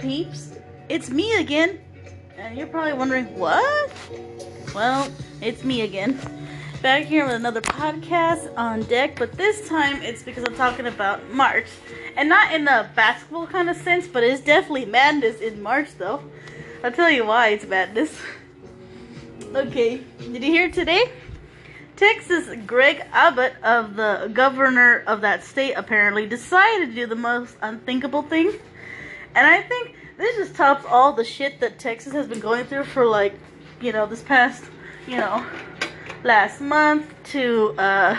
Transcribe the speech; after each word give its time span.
peeps? 0.00 0.52
It's 0.88 1.10
me 1.10 1.36
again. 1.36 1.80
And 2.36 2.56
you're 2.56 2.66
probably 2.66 2.94
wondering, 2.94 3.26
what? 3.38 3.92
Well, 4.74 5.10
it's 5.40 5.62
me 5.62 5.82
again. 5.82 6.18
Back 6.82 7.04
here 7.04 7.26
with 7.26 7.34
another 7.34 7.60
podcast 7.60 8.56
on 8.56 8.82
deck, 8.84 9.18
but 9.18 9.32
this 9.32 9.68
time 9.68 10.02
it's 10.02 10.22
because 10.22 10.44
I'm 10.44 10.54
talking 10.54 10.86
about 10.86 11.30
March. 11.30 11.66
And 12.16 12.28
not 12.28 12.54
in 12.54 12.64
the 12.64 12.88
basketball 12.96 13.46
kind 13.46 13.68
of 13.68 13.76
sense, 13.76 14.08
but 14.08 14.24
it's 14.24 14.40
definitely 14.40 14.86
madness 14.86 15.40
in 15.40 15.62
March 15.62 15.88
though. 15.98 16.22
I'll 16.82 16.92
tell 16.92 17.10
you 17.10 17.26
why 17.26 17.48
it's 17.48 17.66
madness. 17.66 18.18
Okay, 19.52 20.00
did 20.20 20.44
you 20.44 20.52
hear 20.52 20.70
today? 20.70 21.10
Texas 21.96 22.48
Greg 22.68 23.02
Abbott 23.12 23.54
of 23.64 23.96
the 23.96 24.30
governor 24.32 25.02
of 25.08 25.22
that 25.22 25.42
state 25.42 25.72
apparently 25.72 26.24
decided 26.24 26.90
to 26.90 26.94
do 26.94 27.06
the 27.08 27.16
most 27.16 27.56
unthinkable 27.60 28.22
thing. 28.22 28.52
And 29.34 29.46
I 29.46 29.62
think 29.62 29.96
this 30.20 30.36
just 30.36 30.54
tops 30.54 30.84
all 30.86 31.12
the 31.12 31.24
shit 31.24 31.60
that 31.60 31.78
Texas 31.78 32.12
has 32.12 32.26
been 32.26 32.40
going 32.40 32.66
through 32.66 32.84
for 32.84 33.06
like, 33.06 33.34
you 33.80 33.92
know, 33.92 34.06
this 34.06 34.22
past, 34.22 34.64
you 35.06 35.16
know, 35.16 35.44
last 36.22 36.60
month 36.60 37.12
to 37.24 37.74
uh 37.78 38.18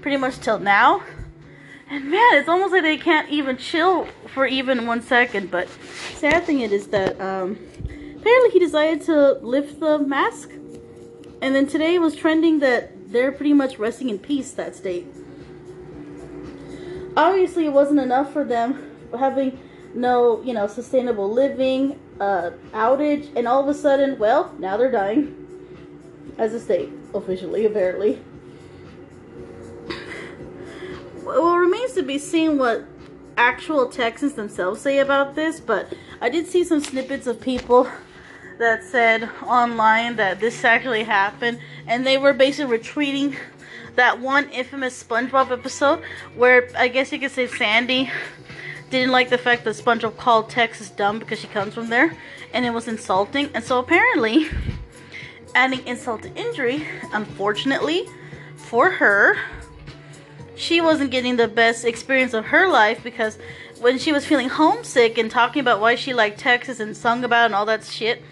pretty 0.00 0.16
much 0.16 0.38
till 0.38 0.58
now. 0.58 1.02
And 1.90 2.10
man, 2.10 2.34
it's 2.34 2.48
almost 2.48 2.72
like 2.72 2.82
they 2.82 2.96
can't 2.96 3.28
even 3.28 3.56
chill 3.56 4.06
for 4.28 4.46
even 4.46 4.86
one 4.86 5.02
second. 5.02 5.50
But 5.50 5.68
sad 6.14 6.44
thing 6.44 6.60
it 6.60 6.72
is 6.72 6.86
that 6.88 7.20
um 7.20 7.58
apparently 8.16 8.50
he 8.50 8.58
decided 8.60 9.02
to 9.02 9.32
lift 9.42 9.80
the 9.80 9.98
mask. 9.98 10.50
And 11.42 11.54
then 11.54 11.66
today 11.66 11.98
was 11.98 12.14
trending 12.14 12.60
that 12.60 13.10
they're 13.10 13.32
pretty 13.32 13.52
much 13.52 13.78
resting 13.78 14.10
in 14.10 14.18
peace, 14.18 14.52
that 14.52 14.74
state. 14.74 15.06
Obviously, 17.16 17.66
it 17.66 17.72
wasn't 17.72 18.00
enough 18.00 18.32
for 18.32 18.44
them 18.44 18.90
having 19.18 19.58
no, 19.96 20.42
you 20.42 20.52
know, 20.52 20.66
sustainable 20.66 21.30
living, 21.30 21.98
uh, 22.20 22.50
outage, 22.72 23.34
and 23.34 23.48
all 23.48 23.62
of 23.62 23.68
a 23.68 23.74
sudden, 23.74 24.18
well, 24.18 24.54
now 24.58 24.76
they're 24.76 24.92
dying. 24.92 25.42
As 26.38 26.52
a 26.52 26.60
state, 26.60 26.90
officially, 27.14 27.64
apparently. 27.64 28.20
Well, 31.24 31.56
remains 31.56 31.94
to 31.94 32.02
be 32.02 32.18
seen 32.18 32.58
what 32.58 32.84
actual 33.38 33.88
Texans 33.88 34.34
themselves 34.34 34.80
say 34.80 34.98
about 34.98 35.34
this, 35.34 35.60
but 35.60 35.92
I 36.20 36.28
did 36.28 36.46
see 36.46 36.62
some 36.62 36.80
snippets 36.80 37.26
of 37.26 37.40
people 37.40 37.88
that 38.58 38.84
said 38.84 39.28
online 39.42 40.16
that 40.16 40.40
this 40.40 40.62
actually 40.62 41.04
happened, 41.04 41.58
and 41.86 42.06
they 42.06 42.18
were 42.18 42.32
basically 42.32 42.78
retweeting 42.78 43.36
that 43.94 44.20
one 44.20 44.48
infamous 44.50 45.02
SpongeBob 45.02 45.50
episode 45.50 46.02
where 46.34 46.68
I 46.76 46.88
guess 46.88 47.12
you 47.12 47.18
could 47.18 47.30
say 47.30 47.46
Sandy 47.46 48.10
didn't 48.90 49.12
like 49.12 49.30
the 49.30 49.38
fact 49.38 49.64
that 49.64 49.74
SpongeBob 49.74 50.16
called 50.16 50.48
Texas 50.48 50.90
dumb 50.90 51.18
because 51.18 51.38
she 51.38 51.48
comes 51.48 51.74
from 51.74 51.88
there, 51.88 52.16
and 52.52 52.64
it 52.64 52.70
was 52.70 52.88
insulting. 52.88 53.50
And 53.54 53.64
so 53.64 53.78
apparently, 53.78 54.46
adding 55.54 55.86
insult 55.86 56.22
to 56.22 56.34
injury, 56.34 56.86
unfortunately 57.12 58.06
for 58.56 58.90
her, 58.90 59.38
she 60.56 60.80
wasn't 60.80 61.10
getting 61.10 61.36
the 61.36 61.48
best 61.48 61.84
experience 61.84 62.34
of 62.34 62.46
her 62.46 62.68
life 62.68 63.02
because 63.02 63.38
when 63.80 63.98
she 63.98 64.12
was 64.12 64.24
feeling 64.24 64.48
homesick 64.48 65.18
and 65.18 65.30
talking 65.30 65.60
about 65.60 65.80
why 65.80 65.94
she 65.94 66.14
liked 66.14 66.38
Texas 66.38 66.80
and 66.80 66.96
sung 66.96 67.24
about 67.24 67.46
and 67.46 67.54
all 67.54 67.66
that 67.66 67.84
shit, 67.84 68.22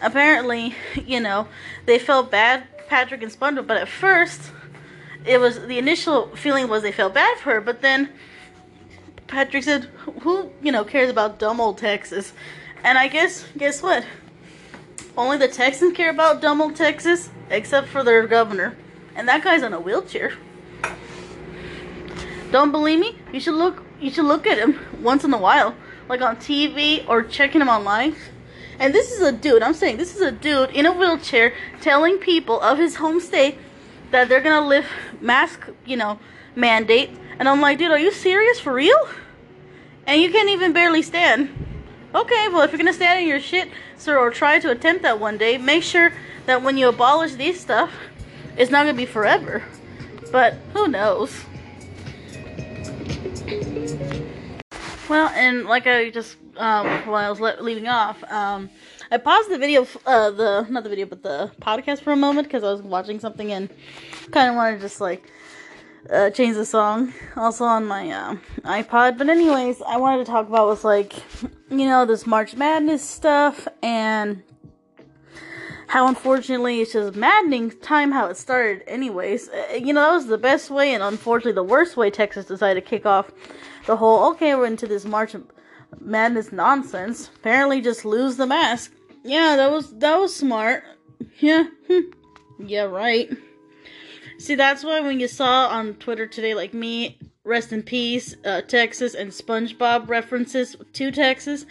apparently, 0.00 0.74
you 1.06 1.20
know, 1.20 1.48
they 1.86 1.98
felt 1.98 2.30
bad, 2.30 2.64
Patrick 2.88 3.22
and 3.22 3.32
SpongeBob, 3.32 3.66
but 3.66 3.76
at 3.76 3.88
first, 3.88 4.52
it 5.24 5.38
was 5.38 5.66
the 5.66 5.78
initial 5.78 6.34
feeling 6.36 6.68
was 6.68 6.82
they 6.82 6.92
felt 6.92 7.14
bad 7.14 7.38
for 7.38 7.54
her, 7.54 7.60
but 7.60 7.80
then 7.80 8.08
Patrick 9.32 9.64
said, 9.64 9.84
"Who, 10.20 10.50
you 10.62 10.70
know, 10.70 10.84
cares 10.84 11.08
about 11.08 11.38
dumb 11.38 11.58
old 11.58 11.78
Texas?" 11.78 12.34
And 12.84 12.98
I 12.98 13.08
guess, 13.08 13.46
guess 13.56 13.82
what? 13.82 14.04
Only 15.16 15.38
the 15.38 15.48
Texans 15.48 15.96
care 15.96 16.10
about 16.10 16.42
dumb 16.42 16.60
old 16.60 16.76
Texas, 16.76 17.30
except 17.48 17.88
for 17.88 18.04
their 18.04 18.26
governor, 18.26 18.76
and 19.16 19.26
that 19.28 19.42
guy's 19.42 19.62
on 19.62 19.72
a 19.72 19.80
wheelchair. 19.80 20.34
Don't 22.50 22.72
believe 22.72 22.98
me? 22.98 23.16
You 23.32 23.40
should 23.40 23.54
look. 23.54 23.82
You 24.02 24.10
should 24.10 24.26
look 24.26 24.46
at 24.46 24.58
him 24.58 24.78
once 25.00 25.24
in 25.24 25.32
a 25.32 25.38
while, 25.38 25.74
like 26.10 26.20
on 26.20 26.36
TV 26.36 27.02
or 27.08 27.22
checking 27.22 27.62
him 27.62 27.70
online. 27.70 28.14
And 28.78 28.92
this 28.92 29.12
is 29.12 29.22
a 29.22 29.32
dude. 29.32 29.62
I'm 29.62 29.72
saying 29.72 29.96
this 29.96 30.14
is 30.14 30.20
a 30.20 30.32
dude 30.32 30.72
in 30.72 30.84
a 30.84 30.92
wheelchair 30.92 31.54
telling 31.80 32.18
people 32.18 32.60
of 32.60 32.76
his 32.76 32.96
home 32.96 33.18
state 33.18 33.56
that 34.10 34.28
they're 34.28 34.42
gonna 34.42 34.68
lift 34.68 34.90
mask, 35.22 35.70
you 35.86 35.96
know, 35.96 36.18
mandate. 36.54 37.08
And 37.38 37.48
I'm 37.48 37.62
like, 37.62 37.78
dude, 37.78 37.90
are 37.90 37.98
you 37.98 38.12
serious 38.12 38.60
for 38.60 38.74
real? 38.74 39.08
And 40.06 40.20
you 40.20 40.30
can't 40.30 40.50
even 40.50 40.72
barely 40.72 41.02
stand. 41.02 41.48
Okay, 42.14 42.48
well, 42.48 42.62
if 42.62 42.70
you're 42.70 42.78
gonna 42.78 42.92
stand 42.92 43.20
in 43.20 43.28
your 43.28 43.40
shit, 43.40 43.68
sir, 43.96 44.18
or 44.18 44.30
try 44.30 44.58
to 44.58 44.70
attempt 44.70 45.02
that 45.02 45.18
one 45.18 45.38
day, 45.38 45.56
make 45.58 45.82
sure 45.82 46.12
that 46.46 46.62
when 46.62 46.76
you 46.76 46.88
abolish 46.88 47.34
these 47.34 47.60
stuff, 47.60 47.90
it's 48.56 48.70
not 48.70 48.84
gonna 48.84 48.96
be 48.96 49.06
forever. 49.06 49.62
But 50.30 50.54
who 50.74 50.88
knows? 50.88 51.44
Well, 55.08 55.28
and 55.28 55.66
like 55.66 55.86
I 55.86 56.10
just 56.10 56.36
um, 56.56 56.86
while 57.06 57.26
I 57.26 57.30
was 57.30 57.40
le- 57.40 57.62
leaving 57.62 57.88
off, 57.88 58.22
um, 58.24 58.70
I 59.10 59.18
paused 59.18 59.50
the 59.50 59.58
video, 59.58 59.86
uh, 60.06 60.30
the 60.30 60.66
not 60.68 60.84
the 60.84 60.88
video, 60.90 61.06
but 61.06 61.22
the 61.22 61.50
podcast 61.60 62.00
for 62.00 62.12
a 62.12 62.16
moment 62.16 62.48
because 62.48 62.64
I 62.64 62.70
was 62.70 62.82
watching 62.82 63.20
something 63.20 63.52
and 63.52 63.68
kind 64.30 64.50
of 64.50 64.56
wanted 64.56 64.76
to 64.76 64.82
just 64.82 65.00
like 65.00 65.30
uh, 66.10 66.30
change 66.30 66.56
the 66.56 66.64
song. 66.64 67.12
Also 67.36 67.64
on 67.64 67.86
my 67.86 68.10
uh, 68.10 68.36
iPod. 68.64 69.18
But 69.18 69.28
anyways, 69.28 69.82
I 69.82 69.96
wanted 69.96 70.24
to 70.24 70.30
talk 70.30 70.48
about 70.48 70.66
was 70.66 70.84
like, 70.84 71.14
you 71.70 71.86
know, 71.86 72.04
this 72.06 72.26
March 72.26 72.54
Madness 72.54 73.08
stuff 73.08 73.68
and 73.82 74.42
how 75.92 76.08
unfortunately 76.08 76.80
it's 76.80 76.94
just 76.94 77.14
maddening 77.14 77.70
time 77.80 78.12
how 78.12 78.26
it 78.28 78.36
started. 78.38 78.82
Anyways, 78.86 79.50
uh, 79.50 79.74
you 79.74 79.92
know 79.92 80.00
that 80.00 80.12
was 80.12 80.26
the 80.26 80.38
best 80.38 80.70
way 80.70 80.94
and 80.94 81.02
unfortunately 81.02 81.52
the 81.52 81.62
worst 81.62 81.98
way 81.98 82.10
Texas 82.10 82.46
decided 82.46 82.82
to 82.82 82.88
kick 82.88 83.04
off 83.04 83.30
the 83.86 83.96
whole. 83.96 84.30
Okay, 84.30 84.54
we're 84.54 84.64
into 84.64 84.86
this 84.86 85.04
March 85.04 85.36
madness 86.00 86.50
nonsense. 86.50 87.30
Apparently, 87.36 87.82
just 87.82 88.06
lose 88.06 88.38
the 88.38 88.46
mask. 88.46 88.90
Yeah, 89.22 89.56
that 89.56 89.70
was 89.70 89.92
that 89.98 90.16
was 90.16 90.34
smart. 90.34 90.82
Yeah, 91.40 91.64
yeah, 92.58 92.84
right. 92.84 93.30
See, 94.42 94.56
that's 94.56 94.82
why 94.82 94.98
when 94.98 95.20
you 95.20 95.28
saw 95.28 95.68
on 95.68 95.94
Twitter 95.94 96.26
today, 96.26 96.52
like 96.52 96.74
me, 96.74 97.16
rest 97.44 97.72
in 97.72 97.84
peace, 97.84 98.34
uh, 98.44 98.62
Texas, 98.62 99.14
and 99.14 99.30
SpongeBob 99.30 100.08
references 100.08 100.74
to 100.94 101.12
Texas, 101.12 101.64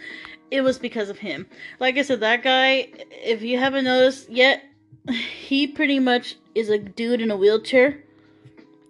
it 0.50 0.62
was 0.62 0.78
because 0.78 1.10
of 1.10 1.18
him. 1.18 1.46
Like 1.80 1.98
I 1.98 2.02
said, 2.02 2.20
that 2.20 2.42
guy, 2.42 2.88
if 3.10 3.42
you 3.42 3.58
haven't 3.58 3.84
noticed 3.84 4.30
yet, 4.30 4.64
he 5.10 5.66
pretty 5.66 5.98
much 5.98 6.36
is 6.54 6.70
a 6.70 6.78
dude 6.78 7.20
in 7.20 7.30
a 7.30 7.36
wheelchair 7.36 8.02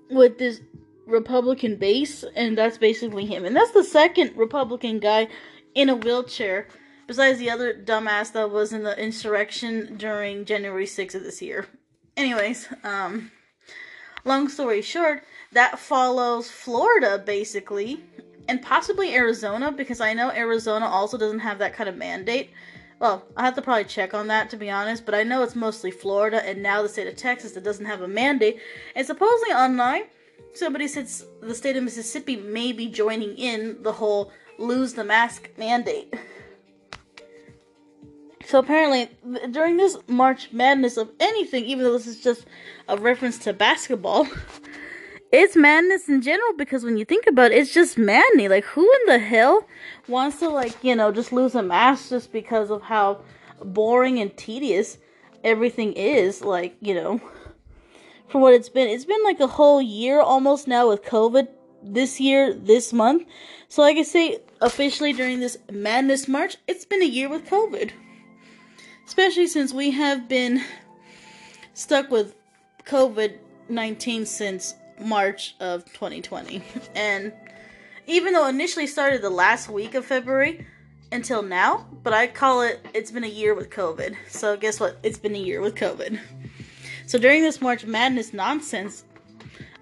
with 0.09 0.39
this 0.39 0.61
Republican 1.05 1.75
base, 1.75 2.25
and 2.37 2.57
that's 2.57 2.79
basically 2.79 3.27
him. 3.27 3.45
And 3.45 3.57
that's 3.57 3.73
the 3.73 3.83
second 3.83 4.37
Republican 4.37 5.01
guy 5.01 5.27
in 5.75 5.89
a 5.89 5.97
wheelchair, 5.97 6.69
besides 7.09 7.41
the 7.41 7.51
other 7.51 7.75
dumbass 7.75 8.33
that 8.35 8.53
was 8.53 8.73
in 8.73 8.85
the 8.85 8.97
insurrection 8.97 9.97
during 9.97 10.45
January 10.45 10.87
6th 10.87 11.17
of 11.17 11.25
this 11.25 11.43
year. 11.43 11.67
Anyways, 12.17 12.69
um, 12.85 13.33
long 14.25 14.49
story 14.49 14.83
short, 14.83 15.25
that 15.53 15.79
follows 15.79 16.51
Florida 16.51 17.23
basically, 17.25 18.03
and 18.49 18.63
possibly 18.63 19.15
Arizona, 19.15 19.71
because 19.71 20.01
I 20.01 20.15
know 20.15 20.31
Arizona 20.31 20.87
also 20.87 21.17
doesn't 21.17 21.41
have 21.41 21.59
that 21.59 21.75
kind 21.75 21.89
of 21.89 21.97
mandate. 21.97 22.51
Well, 22.99 23.25
I 23.37 23.45
have 23.45 23.55
to 23.57 23.63
probably 23.63 23.85
check 23.85 24.15
on 24.15 24.29
that 24.29 24.51
to 24.51 24.57
be 24.57 24.71
honest, 24.71 25.05
but 25.05 25.15
I 25.15 25.25
know 25.25 25.43
it's 25.43 25.57
mostly 25.57 25.91
Florida 25.91 26.47
and 26.47 26.63
now 26.63 26.83
the 26.83 26.89
state 26.89 27.09
of 27.09 27.17
Texas 27.17 27.53
that 27.53 27.65
doesn't 27.65 27.87
have 27.87 28.03
a 28.03 28.09
mandate. 28.09 28.61
And 28.95 29.07
supposedly 29.07 29.53
online, 29.55 30.05
somebody 30.55 30.87
said 30.87 31.09
the 31.41 31.55
state 31.55 31.77
of 31.77 31.83
Mississippi 31.83 32.37
may 32.37 32.73
be 32.73 32.89
joining 32.89 33.37
in 33.37 33.83
the 33.83 33.93
whole 33.93 34.31
lose 34.59 34.95
the 34.95 35.05
mask 35.05 35.51
mandate. 35.57 36.15
So 38.53 38.59
apparently, 38.59 39.09
during 39.51 39.79
this 39.79 39.97
March 40.09 40.53
Madness 40.53 40.99
of 40.99 41.11
anything, 41.19 41.65
even 41.65 41.85
though 41.85 41.95
this 41.95 42.07
is 42.07 42.21
just 42.21 42.45
a 42.87 42.99
reference 42.99 43.39
to 43.39 43.55
basketball, 43.55 44.29
it's 45.33 45.57
madness 45.57 46.07
in 46.07 46.21
general 46.21 46.53
because 46.59 46.85
when 46.85 46.99
you 46.99 47.07
think 47.07 47.27
about 47.27 47.51
it, 47.51 47.57
it's 47.57 47.73
just 47.73 47.97
maddening. 47.97 48.51
Like, 48.51 48.65
who 48.65 48.83
in 48.83 49.07
the 49.07 49.19
hell 49.19 49.67
wants 50.07 50.39
to, 50.41 50.51
like, 50.51 50.85
you 50.85 50.95
know, 50.95 51.11
just 51.11 51.33
lose 51.33 51.55
a 51.55 51.63
mask 51.63 52.11
just 52.11 52.31
because 52.31 52.71
of 52.71 52.83
how 52.83 53.23
boring 53.65 54.19
and 54.19 54.37
tedious 54.37 54.99
everything 55.43 55.95
is? 55.95 56.45
Like, 56.45 56.77
you 56.83 56.93
know, 56.93 57.23
for 58.29 58.39
what 58.39 58.53
it's 58.53 58.69
been. 58.69 58.87
It's 58.87 59.07
been 59.07 59.25
like 59.25 59.41
a 59.41 59.47
whole 59.47 59.81
year 59.81 60.21
almost 60.21 60.69
now 60.69 60.91
with 60.91 61.03
COVID 61.05 61.49
this 61.83 62.21
year, 62.21 62.53
this 62.53 62.93
month. 62.93 63.27
So, 63.71 63.81
like 63.81 63.97
I 63.97 64.03
say, 64.03 64.41
officially 64.61 65.15
during 65.15 65.41
this 65.41 65.57
Madness 65.71 66.29
March, 66.29 66.59
it's 66.69 66.85
been 66.85 67.01
a 67.01 67.07
year 67.07 67.31
with 67.31 67.49
COVID. 67.49 67.93
Especially 69.07 69.47
since 69.47 69.73
we 69.73 69.91
have 69.91 70.29
been 70.29 70.63
stuck 71.75 72.11
with 72.11 72.35
COVID 72.85 73.39
19 73.69 74.27
since 74.27 74.75
March 75.01 75.55
of 75.61 75.85
2020. 75.93 76.63
And 76.95 77.33
even 78.07 78.33
though 78.33 78.49
initially 78.49 78.87
started 78.87 79.23
the 79.23 79.31
last 79.31 79.69
week 79.69 79.95
of 79.95 80.05
February, 80.05 80.67
until 81.13 81.43
now, 81.43 81.87
but 82.03 82.13
I 82.13 82.27
call 82.27 82.63
it 82.63 82.85
it's 82.95 83.11
been 83.11 83.23
a 83.23 83.29
year 83.29 83.55
with 83.55 83.71
COVID. 83.71 84.17
So 84.29 84.57
guess 84.57 84.81
what? 84.81 84.99
It's 85.03 85.19
been 85.19 85.35
a 85.35 85.39
year 85.39 85.61
with 85.61 85.75
COVID. 85.75 86.19
So 87.07 87.19
during 87.19 87.43
this 87.43 87.61
March 87.61 87.85
Madness 87.85 88.33
nonsense, 88.33 89.05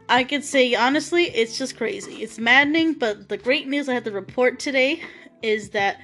I 0.08 0.24
could 0.24 0.44
say 0.44 0.74
honestly, 0.74 1.24
it's 1.26 1.56
just 1.56 1.76
crazy. 1.76 2.22
It's 2.22 2.38
maddening, 2.38 2.94
but 2.94 3.28
the 3.28 3.36
great 3.36 3.68
news 3.68 3.88
I 3.88 3.94
have 3.94 4.04
to 4.04 4.10
report 4.10 4.58
today 4.58 5.02
is 5.40 5.70
that 5.70 6.00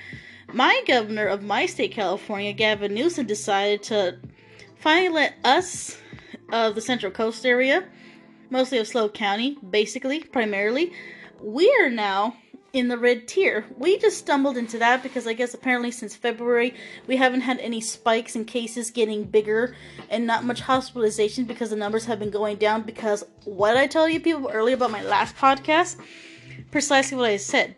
my 0.52 0.82
governor 0.86 1.26
of 1.26 1.42
my 1.42 1.66
state, 1.66 1.92
California, 1.92 2.52
Gavin 2.52 2.94
Newsom, 2.94 3.26
decided 3.26 3.82
to 3.84 4.18
finally 4.76 5.08
let 5.08 5.34
us 5.44 5.98
of 6.52 6.74
the 6.74 6.80
Central 6.80 7.12
Coast 7.12 7.44
area, 7.44 7.84
mostly 8.50 8.78
of 8.78 8.86
SLO 8.86 9.08
County, 9.08 9.58
basically, 9.68 10.20
primarily, 10.20 10.92
we 11.40 11.74
are 11.80 11.90
now 11.90 12.36
in 12.72 12.88
the 12.88 12.98
red 12.98 13.26
tier. 13.26 13.64
We 13.78 13.98
just 13.98 14.18
stumbled 14.18 14.56
into 14.56 14.78
that 14.78 15.02
because 15.02 15.26
I 15.26 15.32
guess 15.32 15.54
apparently 15.54 15.90
since 15.90 16.14
February 16.14 16.74
we 17.06 17.16
haven't 17.16 17.40
had 17.40 17.58
any 17.60 17.80
spikes 17.80 18.36
in 18.36 18.44
cases 18.44 18.90
getting 18.90 19.24
bigger 19.24 19.74
and 20.10 20.26
not 20.26 20.44
much 20.44 20.60
hospitalization 20.60 21.44
because 21.44 21.70
the 21.70 21.76
numbers 21.76 22.04
have 22.04 22.18
been 22.18 22.30
going 22.30 22.58
down 22.58 22.82
because 22.82 23.24
what 23.44 23.78
I 23.78 23.86
told 23.86 24.12
you 24.12 24.20
people 24.20 24.50
earlier 24.52 24.74
about 24.74 24.90
my 24.90 25.02
last 25.02 25.36
podcast, 25.36 25.96
precisely 26.70 27.16
what 27.16 27.30
I 27.30 27.38
said. 27.38 27.76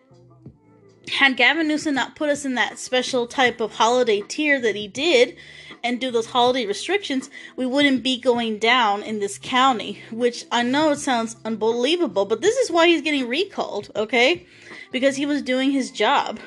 Had 1.12 1.36
Gavin 1.36 1.68
Newsom 1.68 1.94
not 1.94 2.16
put 2.16 2.28
us 2.28 2.44
in 2.44 2.54
that 2.54 2.78
special 2.78 3.26
type 3.26 3.60
of 3.60 3.74
holiday 3.74 4.20
tier 4.22 4.60
that 4.60 4.76
he 4.76 4.88
did, 4.88 5.36
and 5.82 6.00
do 6.00 6.10
those 6.10 6.26
holiday 6.26 6.66
restrictions, 6.66 7.30
we 7.56 7.66
wouldn't 7.66 8.02
be 8.02 8.20
going 8.20 8.58
down 8.58 9.02
in 9.02 9.20
this 9.20 9.38
county, 9.38 10.02
which 10.10 10.44
I 10.50 10.62
know 10.62 10.90
it 10.90 10.98
sounds 10.98 11.36
unbelievable, 11.44 12.24
but 12.24 12.40
this 12.40 12.56
is 12.56 12.70
why 12.70 12.88
he's 12.88 13.02
getting 13.02 13.28
recalled, 13.28 13.90
okay? 13.94 14.46
Because 14.90 15.16
he 15.16 15.26
was 15.26 15.42
doing 15.42 15.70
his 15.70 15.90
job. 15.90 16.40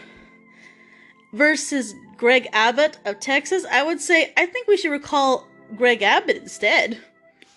Versus 1.33 1.95
Greg 2.17 2.47
Abbott 2.51 2.99
of 3.05 3.19
Texas, 3.19 3.65
I 3.71 3.83
would 3.83 4.01
say 4.01 4.33
I 4.35 4.45
think 4.45 4.67
we 4.67 4.77
should 4.77 4.91
recall 4.91 5.47
Greg 5.77 6.01
Abbott 6.01 6.37
instead 6.37 6.99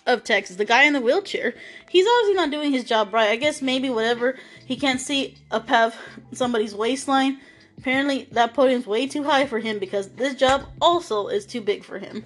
of 0.05 0.23
Texas, 0.23 0.57
the 0.57 0.65
guy 0.65 0.83
in 0.83 0.93
the 0.93 1.01
wheelchair. 1.01 1.53
He's 1.89 2.07
obviously 2.07 2.35
not 2.35 2.51
doing 2.51 2.71
his 2.71 2.83
job 2.83 3.13
right. 3.13 3.29
I 3.29 3.35
guess 3.35 3.61
maybe 3.61 3.89
whatever 3.89 4.37
he 4.65 4.75
can't 4.75 5.01
see 5.01 5.35
above 5.51 5.95
somebody's 6.31 6.75
waistline 6.75 7.39
Apparently, 7.77 8.27
that 8.31 8.53
podium's 8.53 8.87
way 8.87 9.07
too 9.07 9.23
high 9.23 9.45
for 9.45 9.59
him 9.59 9.79
because 9.79 10.09
this 10.09 10.35
job 10.35 10.65
also 10.81 11.27
is 11.27 11.45
too 11.45 11.61
big 11.61 11.83
for 11.83 11.99
him. 11.99 12.23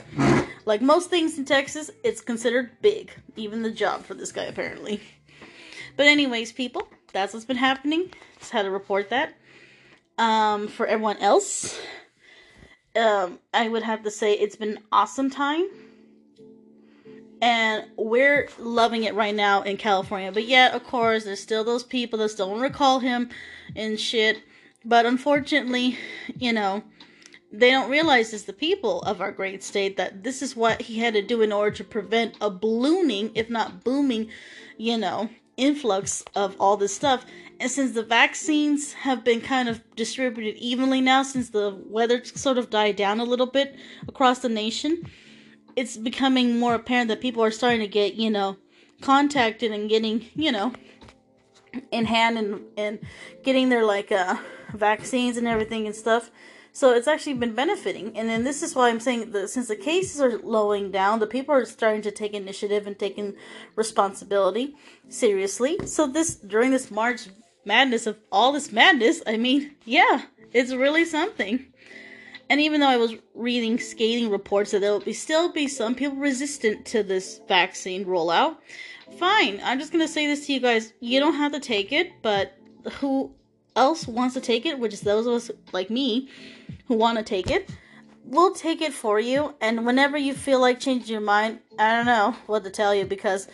Like 0.65 0.81
most 0.81 1.09
things 1.09 1.37
in 1.37 1.45
Texas, 1.45 1.89
it's 2.03 2.21
considered 2.21 2.69
big, 2.81 3.11
even 3.35 3.63
the 3.63 3.71
job 3.71 4.03
for 4.03 4.13
this 4.13 4.31
guy, 4.31 4.43
apparently. 4.43 5.01
But, 5.97 6.07
anyways, 6.07 6.51
people, 6.51 6.87
that's 7.11 7.33
what's 7.33 7.45
been 7.45 7.57
happening. 7.57 8.11
Just 8.39 8.51
had 8.51 8.63
to 8.63 8.71
report 8.71 9.09
that. 9.09 9.35
Um, 10.17 10.67
for 10.67 10.85
everyone 10.85 11.17
else, 11.17 11.79
um, 12.95 13.39
I 13.53 13.67
would 13.67 13.83
have 13.83 14.03
to 14.03 14.11
say 14.11 14.33
it's 14.33 14.55
been 14.55 14.77
an 14.77 14.83
awesome 14.91 15.29
time. 15.29 15.67
And 17.41 17.85
we're 17.95 18.49
loving 18.57 19.03
it 19.03 19.15
right 19.15 19.33
now 19.33 19.61
in 19.61 19.77
California. 19.77 20.31
But 20.31 20.45
yet, 20.45 20.73
of 20.73 20.83
course, 20.83 21.23
there's 21.23 21.39
still 21.39 21.63
those 21.63 21.83
people 21.83 22.19
that 22.19 22.29
still 22.29 22.49
don't 22.49 22.61
recall 22.61 22.99
him 22.99 23.29
and 23.75 23.99
shit. 23.99 24.43
But 24.83 25.05
unfortunately, 25.05 25.97
you 26.37 26.53
know, 26.53 26.83
they 27.51 27.71
don't 27.71 27.89
realize 27.89 28.33
as 28.33 28.43
the 28.43 28.53
people 28.53 29.01
of 29.01 29.21
our 29.21 29.31
great 29.31 29.63
state 29.63 29.97
that 29.97 30.23
this 30.23 30.41
is 30.41 30.55
what 30.55 30.81
he 30.81 30.99
had 30.99 31.13
to 31.13 31.21
do 31.21 31.41
in 31.41 31.51
order 31.51 31.75
to 31.77 31.83
prevent 31.83 32.35
a 32.41 32.49
ballooning, 32.49 33.31
if 33.35 33.49
not 33.49 33.83
booming, 33.83 34.29
you 34.77 34.97
know, 34.97 35.29
influx 35.57 36.23
of 36.35 36.55
all 36.59 36.77
this 36.77 36.95
stuff. 36.95 37.25
And 37.59 37.69
since 37.69 37.91
the 37.91 38.03
vaccines 38.03 38.93
have 38.93 39.23
been 39.23 39.41
kind 39.41 39.67
of 39.67 39.81
distributed 39.95 40.55
evenly 40.57 41.01
now, 41.01 41.23
since 41.23 41.49
the 41.49 41.77
weather 41.87 42.23
sort 42.23 42.57
of 42.57 42.69
died 42.69 42.95
down 42.95 43.19
a 43.19 43.25
little 43.25 43.47
bit 43.47 43.75
across 44.07 44.39
the 44.39 44.49
nation, 44.49 45.03
it's 45.79 45.95
becoming 45.95 46.59
more 46.59 46.75
apparent 46.75 47.07
that 47.07 47.21
people 47.21 47.41
are 47.41 47.51
starting 47.51 47.79
to 47.79 47.87
get, 47.87 48.15
you 48.15 48.29
know, 48.29 48.57
contacted 49.01 49.71
and 49.71 49.89
getting, 49.89 50.25
you 50.35 50.51
know, 50.51 50.73
in 51.89 52.03
hand 52.05 52.37
and 52.37 52.61
and 52.75 52.99
getting 53.43 53.69
their 53.69 53.85
like 53.85 54.11
uh 54.11 54.35
vaccines 54.73 55.37
and 55.37 55.47
everything 55.47 55.85
and 55.87 55.95
stuff. 55.95 56.31
So 56.73 56.93
it's 56.93 57.07
actually 57.07 57.35
been 57.35 57.55
benefiting. 57.55 58.17
And 58.17 58.27
then 58.27 58.43
this 58.43 58.61
is 58.61 58.75
why 58.75 58.89
I'm 58.89 58.99
saying 58.99 59.31
that 59.31 59.49
since 59.49 59.69
the 59.69 59.75
cases 59.77 60.19
are 60.19 60.37
lowing 60.39 60.91
down, 60.91 61.19
the 61.19 61.27
people 61.27 61.55
are 61.55 61.65
starting 61.65 62.01
to 62.03 62.11
take 62.11 62.33
initiative 62.33 62.85
and 62.85 62.99
taking 62.99 63.35
responsibility 63.77 64.75
seriously. 65.07 65.77
So 65.85 66.07
this 66.07 66.35
during 66.35 66.71
this 66.71 66.91
March 66.91 67.29
madness 67.63 68.05
of 68.05 68.17
all 68.33 68.51
this 68.51 68.73
madness, 68.73 69.21
I 69.25 69.37
mean, 69.37 69.75
yeah, 69.85 70.23
it's 70.51 70.73
really 70.73 71.05
something. 71.05 71.67
And 72.49 72.59
even 72.59 72.81
though 72.81 72.87
I 72.87 72.97
was 72.97 73.15
reading 73.35 73.79
scathing 73.79 74.29
reports 74.29 74.71
that 74.71 74.79
there 74.79 74.91
will 74.91 74.99
be 74.99 75.13
still 75.13 75.51
be 75.51 75.67
some 75.67 75.93
people 75.93 76.17
resistant 76.17 76.85
to 76.87 77.03
this 77.03 77.41
vaccine 77.47 78.05
rollout, 78.05 78.57
fine. 79.19 79.61
I'm 79.63 79.79
just 79.79 79.91
gonna 79.91 80.07
say 80.07 80.25
this 80.25 80.47
to 80.47 80.53
you 80.53 80.59
guys: 80.59 80.93
you 80.99 81.19
don't 81.19 81.35
have 81.35 81.51
to 81.51 81.59
take 81.59 81.91
it, 81.91 82.11
but 82.23 82.57
who 82.93 83.31
else 83.75 84.07
wants 84.07 84.33
to 84.33 84.41
take 84.41 84.65
it, 84.65 84.79
which 84.79 84.93
is 84.93 85.01
those 85.01 85.27
of 85.27 85.33
us 85.33 85.51
like 85.71 85.89
me 85.91 86.29
who 86.87 86.95
want 86.95 87.17
to 87.19 87.23
take 87.23 87.51
it, 87.51 87.69
we'll 88.25 88.53
take 88.53 88.81
it 88.81 88.93
for 88.93 89.19
you. 89.19 89.53
And 89.61 89.85
whenever 89.85 90.17
you 90.17 90.33
feel 90.33 90.59
like 90.59 90.79
changing 90.79 91.11
your 91.11 91.21
mind, 91.21 91.59
I 91.77 91.95
don't 91.95 92.07
know 92.07 92.35
what 92.47 92.63
to 92.63 92.71
tell 92.71 92.95
you 92.95 93.05
because 93.05 93.47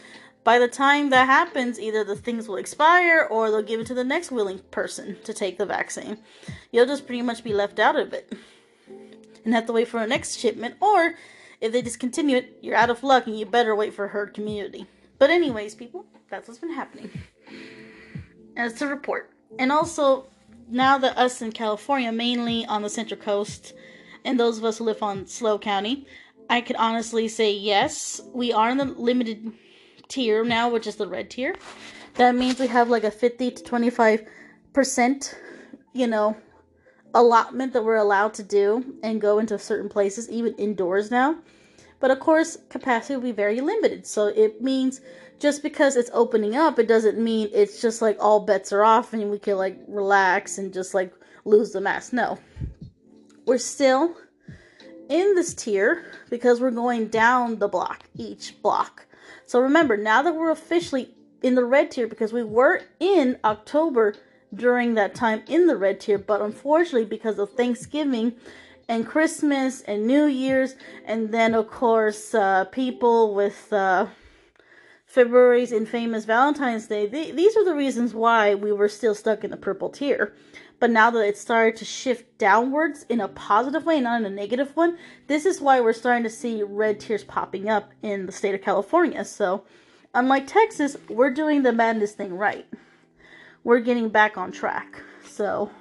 by 0.46 0.58
the 0.58 0.68
time 0.68 1.10
that 1.10 1.26
happens, 1.26 1.80
either 1.80 2.04
the 2.04 2.16
things 2.16 2.48
will 2.48 2.58
expire 2.58 3.28
or 3.30 3.52
they'll 3.52 3.62
give 3.62 3.80
it 3.80 3.88
to 3.88 3.94
the 3.94 4.04
next 4.04 4.32
willing 4.32 4.60
person 4.72 5.18
to 5.24 5.34
take 5.34 5.58
the 5.58 5.66
vaccine. 5.66 6.18
You'll 6.72 6.86
just 6.86 7.08
pretty 7.08 7.24
much 7.24 7.44
be 7.44 7.54
left 7.54 7.80
out 7.80 7.98
of 7.98 8.14
it 8.14 8.32
and 9.46 9.54
have 9.54 9.68
to 9.68 9.74
wait 9.74 9.88
for 9.88 10.02
a 10.02 10.08
next 10.08 10.38
shipment. 10.38 10.76
Or 10.82 11.16
if 11.62 11.72
they 11.72 11.82
discontinue 11.82 12.38
it, 12.38 12.58
you're 12.62 12.76
out 12.76 12.90
of 12.90 13.04
luck 13.04 13.28
and 13.28 13.40
you 13.40 13.46
better 13.46 13.76
wait 13.76 13.94
for 13.94 14.08
herd 14.08 14.38
immunity. 14.38 14.88
But, 15.18 15.30
anyways, 15.30 15.76
people, 15.76 16.06
that's 16.30 16.48
what's 16.48 16.60
been 16.60 16.74
happening. 16.74 17.10
As 18.58 18.74
to 18.74 18.88
report. 18.88 19.32
And 19.58 19.72
also, 19.72 20.26
now 20.68 20.98
that 20.98 21.18
us 21.18 21.42
in 21.42 21.52
California, 21.52 22.12
mainly 22.12 22.66
on 22.66 22.82
the 22.82 22.90
Central 22.90 23.20
Coast, 23.20 23.74
and 24.26 24.40
those 24.40 24.58
of 24.58 24.66
us 24.66 24.80
who 24.80 24.84
live 24.84 25.02
on 25.04 25.28
SLO 25.28 25.58
County, 25.58 26.08
I 26.50 26.62
could 26.62 26.76
honestly 26.76 27.28
say 27.28 27.52
yes, 27.52 28.22
we 28.34 28.52
are 28.52 28.70
in 28.70 28.78
the 28.78 28.86
limited 28.86 29.54
tier 30.08 30.44
now, 30.44 30.70
which 30.70 30.88
is 30.88 30.96
the 30.96 31.08
red 31.08 31.30
tier. 31.30 31.56
That 32.16 32.36
means 32.36 32.60
we 32.60 32.68
have 32.68 32.90
like 32.90 33.04
a 33.04 33.12
50 33.12 33.52
to 33.52 33.64
25 33.64 34.28
percent, 34.74 35.36
you 35.94 36.08
know, 36.08 36.36
allotment 37.16 37.74
that 37.74 37.84
we're 37.84 37.96
allowed 37.96 38.34
to 38.36 38.44
do 38.44 38.98
and 39.02 39.22
go 39.22 39.40
into 39.40 39.58
certain 39.58 39.90
places, 39.90 40.30
even 40.30 40.54
indoors 40.56 41.10
now. 41.10 41.38
But 42.00 42.12
of 42.12 42.20
course, 42.20 42.58
capacity 42.70 43.16
will 43.16 43.24
be 43.24 43.32
very 43.32 43.62
limited. 43.62 44.06
So 44.06 44.28
it 44.28 44.62
means 44.62 45.02
just 45.40 45.64
because 45.64 45.96
it's 45.96 46.12
opening 46.14 46.56
up, 46.56 46.78
it 46.78 46.88
doesn't 46.88 47.18
mean 47.18 47.50
it's 47.54 47.82
just 47.82 48.02
like 48.02 48.18
all 48.20 48.42
bets 48.42 48.72
are 48.72 48.84
off 48.84 49.14
and 49.14 49.32
we 49.32 49.40
can 49.40 49.58
like 49.58 49.80
relax 49.88 50.58
and 50.58 50.74
just 50.74 50.94
like 50.94 51.14
lose 51.46 51.72
the 51.72 51.82
mask. 51.82 52.14
No. 52.14 52.38
We're 53.46 53.58
still 53.58 54.16
in 55.10 55.36
this 55.36 55.54
tier 55.54 56.06
because 56.30 56.60
we're 56.60 56.72
going 56.72 57.08
down 57.08 57.60
the 57.60 57.68
block, 57.68 58.04
each 58.16 58.62
block. 58.62 59.08
So 59.46 59.60
remember, 59.60 59.96
now 59.96 60.22
that 60.22 60.36
we're 60.36 60.52
officially 60.52 61.16
in 61.42 61.56
the 61.56 61.64
red 61.64 61.92
tier, 61.92 62.08
because 62.08 62.34
we 62.34 62.44
were 62.44 62.82
in 63.00 63.38
October 63.46 64.16
during 64.54 64.94
that 64.96 65.16
time 65.16 65.44
in 65.48 65.68
the 65.68 65.76
red 65.76 66.00
tier, 66.00 66.18
but 66.18 66.42
unfortunately, 66.42 67.06
because 67.06 67.40
of 67.40 67.54
Thanksgiving 67.54 68.34
and 68.88 69.06
Christmas 69.06 69.82
and 69.82 70.06
New 70.06 70.26
Year's, 70.26 70.76
and 71.06 71.34
then 71.34 71.54
of 71.54 71.70
course, 71.70 72.34
uh, 72.34 72.66
people 72.66 73.34
with 73.34 73.72
uh, 73.74 74.08
February's 75.06 75.72
infamous 75.72 76.26
Valentine's 76.26 76.88
Day, 76.88 77.08
th- 77.08 77.36
these 77.36 77.56
are 77.58 77.66
the 77.66 77.74
reasons 77.74 78.14
why 78.14 78.54
we 78.54 78.72
were 78.72 78.90
still 78.90 79.16
stuck 79.16 79.44
in 79.44 79.52
the 79.52 79.58
purple 79.58 79.90
tier. 79.90 80.34
But 80.80 80.92
now 80.92 81.10
that 81.12 81.26
it 81.26 81.38
started 81.38 81.78
to 81.78 81.86
shift 81.86 82.38
downwards 82.38 83.06
in 83.08 83.22
a 83.22 83.30
positive 83.30 83.86
way, 83.86 84.02
not 84.02 84.20
in 84.20 84.26
a 84.26 84.30
negative 84.30 84.76
one, 84.76 84.98
this 85.28 85.46
is 85.46 85.62
why 85.62 85.80
we're 85.80 85.94
starting 85.94 86.24
to 86.24 86.30
see 86.30 86.64
red 86.64 87.00
tiers 87.00 87.24
popping 87.24 87.70
up 87.70 87.92
in 88.02 88.26
the 88.26 88.32
state 88.32 88.56
of 88.56 88.62
California. 88.62 89.24
So, 89.24 89.64
unlike 90.14 90.48
Texas, 90.48 90.98
we're 91.10 91.30
doing 91.30 91.64
the 91.64 91.72
madness 91.72 92.12
thing 92.12 92.36
right. 92.36 92.66
We're 93.66 93.80
getting 93.80 94.10
back 94.10 94.38
on 94.38 94.52
track. 94.52 95.02
So, 95.28 95.72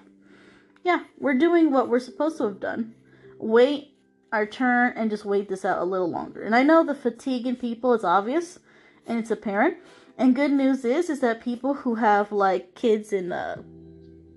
yeah, 0.83 1.05
we're 1.19 1.39
doing 1.39 1.71
what 1.71 1.91
we're 1.91 2.01
supposed 2.01 2.39
to 2.39 2.45
have 2.45 2.59
done. 2.59 2.95
Wait 3.39 3.95
our 4.33 4.47
turn 4.47 4.95
and 4.97 5.11
just 5.11 5.27
wait 5.27 5.51
this 5.51 5.67
out 5.67 5.83
a 5.83 5.85
little 5.85 6.11
longer. 6.11 6.43
And 6.43 6.57
I 6.57 6.63
know 6.63 6.83
the 6.83 6.95
fatigue 6.95 7.47
in 7.47 7.57
people 7.57 7.93
is 7.93 8.03
obvious 8.03 8.59
and 9.07 9.19
it's 9.19 9.31
apparent. 9.31 9.77
And 10.17 10.35
good 10.35 10.51
news 10.51 10.85
is 10.87 11.11
is 11.11 11.21
that 11.21 11.43
people 11.43 11.75
who 11.75 11.97
have 11.97 12.33
like 12.33 12.75
kids 12.75 13.13
in 13.13 13.33
uh, 13.33 13.63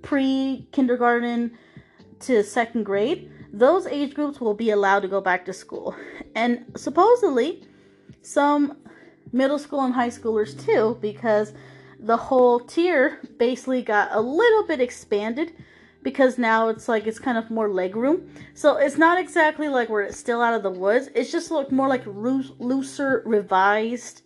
pre 0.02 0.68
kindergarten 0.74 1.58
to 2.20 2.44
second 2.44 2.84
grade, 2.84 3.32
those 3.54 3.88
age 3.88 4.14
groups 4.14 4.42
will 4.42 4.56
be 4.56 4.72
allowed 4.72 5.00
to 5.00 5.08
go 5.08 5.22
back 5.22 5.46
to 5.46 5.54
school. 5.54 5.96
And 6.36 6.66
supposedly 6.76 7.66
some 8.22 8.78
middle 9.32 9.58
school 9.58 9.86
and 9.86 9.94
high 9.94 10.10
schoolers 10.10 10.54
too 10.66 10.98
because 11.02 11.54
the 12.00 12.18
whole 12.18 12.60
tier 12.60 13.20
basically 13.38 13.82
got 13.82 14.10
a 14.12 14.20
little 14.20 14.66
bit 14.66 14.80
expanded 14.80 15.54
because 16.04 16.38
now 16.38 16.70
it's 16.70 16.88
like 16.88 17.06
it's 17.08 17.20
kind 17.20 17.38
of 17.38 17.50
more 17.50 17.70
leg 17.70 17.96
room. 17.96 18.30
So 18.54 18.78
it's 18.78 18.98
not 18.98 19.20
exactly 19.20 19.68
like 19.68 19.90
we're 19.90 20.12
still 20.12 20.42
out 20.42 20.54
of 20.54 20.64
the 20.64 20.70
woods. 20.72 21.10
It's 21.16 21.32
just 21.32 21.52
looked 21.52 21.72
more 21.72 21.88
like 21.88 22.04
looser, 22.06 23.24
revised 23.26 24.22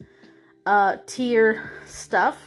uh, 0.65 0.97
tier 1.05 1.71
stuff. 1.85 2.37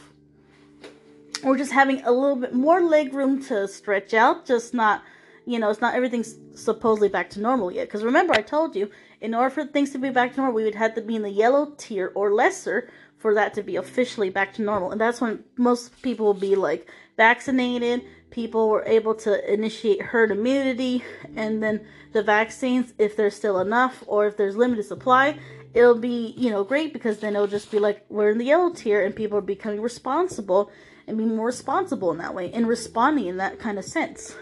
We're 1.43 1.57
just 1.57 1.71
having 1.71 2.01
a 2.03 2.11
little 2.11 2.37
bit 2.37 2.53
more 2.53 2.81
leg 2.81 3.13
room 3.13 3.43
to 3.45 3.67
stretch 3.67 4.13
out, 4.13 4.45
just 4.45 4.73
not, 4.73 5.03
you 5.45 5.59
know, 5.59 5.69
it's 5.69 5.81
not 5.81 5.95
everything's 5.95 6.37
supposedly 6.55 7.09
back 7.09 7.29
to 7.31 7.41
normal 7.41 7.71
yet. 7.71 7.87
Because 7.87 8.03
remember, 8.03 8.33
I 8.33 8.41
told 8.41 8.75
you, 8.75 8.89
in 9.21 9.35
order 9.35 9.49
for 9.49 9.65
things 9.65 9.91
to 9.91 9.97
be 9.97 10.09
back 10.09 10.31
to 10.31 10.37
normal, 10.37 10.55
we 10.55 10.63
would 10.63 10.75
have 10.75 10.95
to 10.95 11.01
be 11.01 11.15
in 11.15 11.21
the 11.21 11.29
yellow 11.29 11.73
tier 11.77 12.11
or 12.15 12.33
lesser 12.33 12.89
for 13.25 13.33
that 13.33 13.55
to 13.55 13.63
be 13.63 13.75
officially 13.75 14.29
back 14.29 14.53
to 14.53 14.61
normal. 14.61 14.91
And 14.91 15.01
that's 15.01 15.19
when 15.19 15.43
most 15.57 15.99
people 16.03 16.27
will 16.27 16.35
be 16.35 16.55
like 16.55 16.87
vaccinated, 17.17 18.03
people 18.29 18.69
were 18.69 18.83
able 18.85 19.15
to 19.15 19.51
initiate 19.51 19.99
herd 19.99 20.29
immunity, 20.29 21.03
and 21.35 21.63
then 21.63 21.87
the 22.13 22.21
vaccines, 22.21 22.93
if 22.99 23.17
there's 23.17 23.33
still 23.33 23.57
enough 23.57 24.03
or 24.05 24.27
if 24.27 24.37
there's 24.37 24.55
limited 24.55 24.85
supply, 24.85 25.39
it'll 25.73 25.97
be, 25.97 26.35
you 26.37 26.51
know, 26.51 26.63
great 26.63 26.93
because 26.93 27.17
then 27.17 27.33
it'll 27.35 27.47
just 27.47 27.71
be 27.71 27.79
like 27.79 28.05
we're 28.09 28.29
in 28.29 28.37
the 28.37 28.45
yellow 28.45 28.71
tier 28.71 29.03
and 29.03 29.15
people 29.15 29.39
are 29.39 29.41
becoming 29.41 29.81
responsible 29.81 30.69
and 31.07 31.17
being 31.17 31.35
more 31.35 31.47
responsible 31.47 32.11
in 32.11 32.19
that 32.19 32.35
way 32.35 32.51
and 32.51 32.67
responding 32.67 33.25
in 33.25 33.37
that 33.37 33.57
kind 33.57 33.79
of 33.79 33.85
sense. 33.85 34.35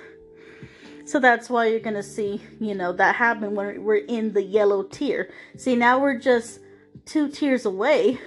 So 1.06 1.22
that's 1.22 1.50
why 1.50 1.68
you're 1.68 1.80
going 1.80 1.96
to 1.96 2.04
see, 2.04 2.42
you 2.60 2.76
know, 2.76 2.92
that 2.92 3.16
happen 3.16 3.56
when 3.56 3.82
we're 3.86 3.96
in 3.96 4.34
the 4.34 4.44
yellow 4.44 4.84
tier. 4.84 5.32
See, 5.56 5.78
now 5.78 6.02
we're 6.02 6.20
just 6.20 6.60
two 7.06 7.30
tiers 7.30 7.66
away, 7.66 8.20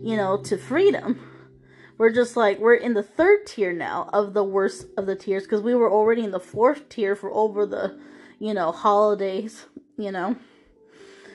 you 0.00 0.16
know, 0.16 0.36
to 0.44 0.56
freedom. 0.56 1.28
We're 1.98 2.12
just 2.12 2.36
like, 2.36 2.58
we're 2.58 2.74
in 2.74 2.94
the 2.94 3.02
third 3.02 3.46
tier 3.46 3.72
now 3.72 4.08
of 4.12 4.34
the 4.34 4.44
worst 4.44 4.86
of 4.96 5.06
the 5.06 5.14
tiers 5.14 5.44
because 5.44 5.62
we 5.62 5.74
were 5.74 5.90
already 5.90 6.24
in 6.24 6.30
the 6.30 6.40
fourth 6.40 6.88
tier 6.88 7.14
for 7.14 7.32
over 7.32 7.66
the, 7.66 7.98
you 8.38 8.54
know, 8.54 8.72
holidays, 8.72 9.66
you 9.96 10.10
know. 10.10 10.36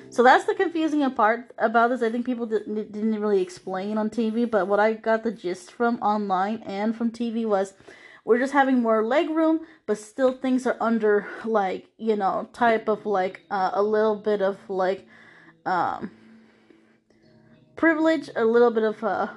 So 0.09 0.23
that's 0.23 0.45
the 0.45 0.55
confusing 0.55 1.09
part 1.11 1.53
about 1.57 1.89
this. 1.89 2.01
I 2.01 2.09
think 2.09 2.25
people 2.25 2.45
didn't, 2.45 2.91
didn't 2.91 3.19
really 3.19 3.41
explain 3.41 3.97
on 3.97 4.09
TV, 4.09 4.49
but 4.49 4.67
what 4.67 4.79
I 4.79 4.93
got 4.93 5.23
the 5.23 5.31
gist 5.31 5.71
from 5.71 5.97
online 5.97 6.63
and 6.65 6.95
from 6.95 7.11
TV 7.11 7.45
was 7.45 7.73
we're 8.23 8.39
just 8.39 8.53
having 8.53 8.81
more 8.81 9.05
leg 9.05 9.29
room, 9.29 9.61
but 9.85 9.97
still 9.97 10.33
things 10.33 10.67
are 10.67 10.77
under 10.81 11.27
like 11.45 11.87
you 11.97 12.15
know 12.15 12.49
type 12.51 12.87
of 12.89 13.05
like 13.05 13.43
uh, 13.49 13.71
a 13.73 13.81
little 13.81 14.17
bit 14.17 14.41
of 14.41 14.57
like 14.69 15.07
um, 15.65 16.11
privilege, 17.77 18.29
a 18.35 18.45
little 18.45 18.71
bit 18.71 18.83
of 18.83 19.03
uh, 19.03 19.27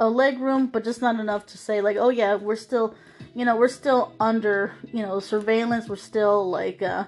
a 0.00 0.08
leg 0.08 0.38
room, 0.38 0.68
but 0.68 0.84
just 0.84 1.02
not 1.02 1.20
enough 1.20 1.46
to 1.46 1.58
say 1.58 1.80
like 1.80 1.96
oh 1.96 2.08
yeah 2.08 2.34
we're 2.36 2.56
still 2.56 2.94
you 3.34 3.44
know 3.44 3.56
we're 3.56 3.68
still 3.68 4.14
under 4.18 4.72
you 4.92 5.02
know 5.02 5.20
surveillance. 5.20 5.88
We're 5.88 5.96
still 5.96 6.48
like 6.48 6.80
uh, 6.80 7.04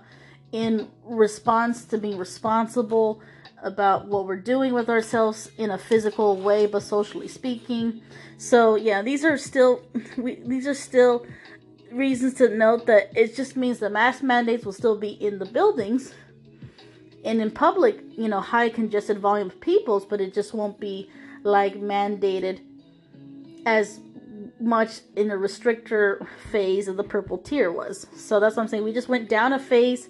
in 0.52 0.88
response 1.04 1.85
to 1.87 1.99
being 1.99 2.18
responsible 2.18 3.20
about 3.62 4.06
what 4.06 4.26
we're 4.26 4.37
doing 4.37 4.73
with 4.73 4.88
ourselves 4.88 5.50
in 5.56 5.70
a 5.70 5.78
physical 5.78 6.37
way 6.37 6.66
but 6.66 6.82
socially 6.82 7.26
speaking 7.26 8.02
so 8.37 8.75
yeah 8.76 9.02
these 9.02 9.25
are 9.25 9.38
still 9.38 9.82
we, 10.18 10.37
these 10.46 10.66
are 10.66 10.75
still 10.75 11.26
reasons 11.90 12.35
to 12.35 12.49
note 12.54 12.87
that 12.87 13.11
it 13.16 13.35
just 13.35 13.56
means 13.56 13.78
the 13.78 13.88
mask 13.88 14.23
mandates 14.23 14.64
will 14.64 14.73
still 14.73 14.96
be 14.96 15.11
in 15.11 15.38
the 15.38 15.46
buildings 15.46 16.12
and 17.26 17.42
in 17.42 17.50
public 17.50 18.02
you 18.16 18.28
know 18.28 18.40
high 18.40 18.68
congested 18.68 19.18
volume 19.18 19.49
of 19.49 19.61
peoples 19.61 20.06
but 20.06 20.21
it 20.21 20.33
just 20.33 20.54
won't 20.54 20.80
be 20.80 21.11
like 21.42 21.75
mandated 21.75 22.61
as 23.66 24.00
much 24.61 25.00
in 25.16 25.28
the 25.28 25.35
restrictor 25.35 26.26
phase 26.50 26.88
of 26.88 26.97
the 26.97 27.04
purple 27.04 27.37
tier 27.37 27.71
was 27.71 28.06
so 28.16 28.40
that's 28.40 28.56
what 28.56 28.62
i'm 28.62 28.68
saying 28.68 28.83
we 28.83 28.92
just 28.92 29.09
went 29.09 29.28
down 29.28 29.52
a 29.52 29.59
phase 29.59 30.09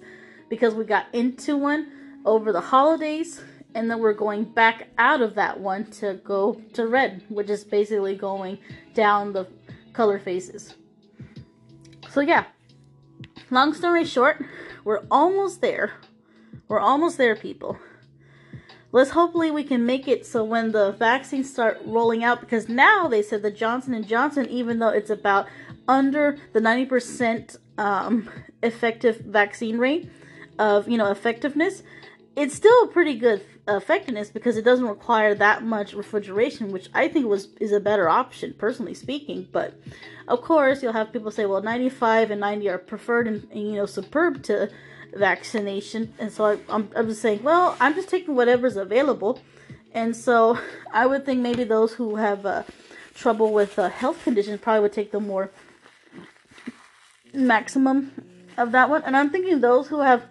because 0.49 0.73
we 0.73 0.85
got 0.85 1.05
into 1.13 1.57
one 1.57 1.91
over 2.25 2.53
the 2.53 2.61
holidays 2.61 3.41
and 3.77 3.91
then 3.91 3.99
we're 3.99 4.13
going 4.13 4.43
back 4.43 4.87
out 4.97 5.21
of 5.21 5.35
that 5.35 5.59
one 5.59 5.85
to 5.85 6.15
go 6.23 6.59
to 6.73 6.87
red, 6.87 7.23
which 7.29 7.47
is 7.47 7.63
basically 7.63 8.15
going 8.15 8.57
down 8.95 9.33
the 9.33 9.47
color 9.93 10.17
phases. 10.17 10.73
So 12.09 12.21
yeah, 12.21 12.45
long 13.51 13.75
story 13.75 14.03
short, 14.03 14.43
we're 14.83 15.03
almost 15.11 15.61
there. 15.61 15.93
We're 16.67 16.79
almost 16.79 17.17
there, 17.17 17.35
people. 17.35 17.77
Let's 18.91 19.11
hopefully 19.11 19.51
we 19.51 19.63
can 19.63 19.85
make 19.85 20.07
it 20.07 20.25
so 20.25 20.43
when 20.43 20.71
the 20.71 20.91
vaccines 20.93 21.51
start 21.51 21.81
rolling 21.85 22.23
out, 22.23 22.39
because 22.39 22.69
now 22.69 23.07
they 23.07 23.21
said 23.21 23.41
the 23.41 23.51
Johnson 23.51 23.93
and 23.93 24.07
Johnson, 24.07 24.47
even 24.49 24.79
though 24.79 24.89
it's 24.89 25.09
about 25.09 25.47
under 25.87 26.37
the 26.53 26.59
90% 26.59 27.57
um, 27.77 28.29
effective 28.63 29.17
vaccine 29.19 29.77
rate, 29.77 30.09
of 30.59 30.87
you 30.87 30.97
know 30.97 31.11
effectiveness, 31.11 31.83
it's 32.35 32.55
still 32.55 32.83
a 32.83 32.87
pretty 32.87 33.15
good 33.15 33.43
effectiveness 33.67 34.29
because 34.29 34.57
it 34.57 34.63
doesn't 34.63 34.87
require 34.87 35.35
that 35.35 35.63
much 35.63 35.93
refrigeration, 35.93 36.71
which 36.71 36.89
I 36.93 37.07
think 37.07 37.27
was 37.27 37.49
is 37.59 37.71
a 37.71 37.79
better 37.79 38.09
option, 38.09 38.55
personally 38.57 38.93
speaking. 38.93 39.47
But 39.51 39.79
of 40.27 40.41
course, 40.41 40.81
you'll 40.81 40.93
have 40.93 41.11
people 41.13 41.31
say, 41.31 41.45
well, 41.45 41.61
95 41.61 42.31
and 42.31 42.41
90 42.41 42.69
are 42.69 42.77
preferred 42.77 43.27
and, 43.27 43.47
and 43.51 43.61
you 43.61 43.73
know 43.73 43.85
superb 43.85 44.43
to 44.43 44.69
vaccination, 45.15 46.13
and 46.19 46.31
so 46.31 46.45
I, 46.45 46.57
I'm 46.69 46.89
I'm 46.95 47.07
just 47.07 47.21
saying, 47.21 47.43
well, 47.43 47.75
I'm 47.79 47.93
just 47.95 48.09
taking 48.09 48.35
whatever's 48.35 48.77
available, 48.77 49.39
and 49.93 50.15
so 50.15 50.59
I 50.91 51.05
would 51.05 51.25
think 51.25 51.41
maybe 51.41 51.63
those 51.63 51.93
who 51.93 52.15
have 52.15 52.45
uh, 52.45 52.63
trouble 53.13 53.53
with 53.53 53.77
uh, 53.79 53.89
health 53.89 54.23
conditions 54.23 54.59
probably 54.61 54.81
would 54.81 54.93
take 54.93 55.11
the 55.11 55.19
more 55.19 55.51
maximum 57.33 58.11
of 58.57 58.71
that 58.71 58.89
one, 58.89 59.03
and 59.03 59.15
I'm 59.15 59.29
thinking 59.29 59.61
those 59.61 59.87
who 59.87 59.99
have 60.01 60.25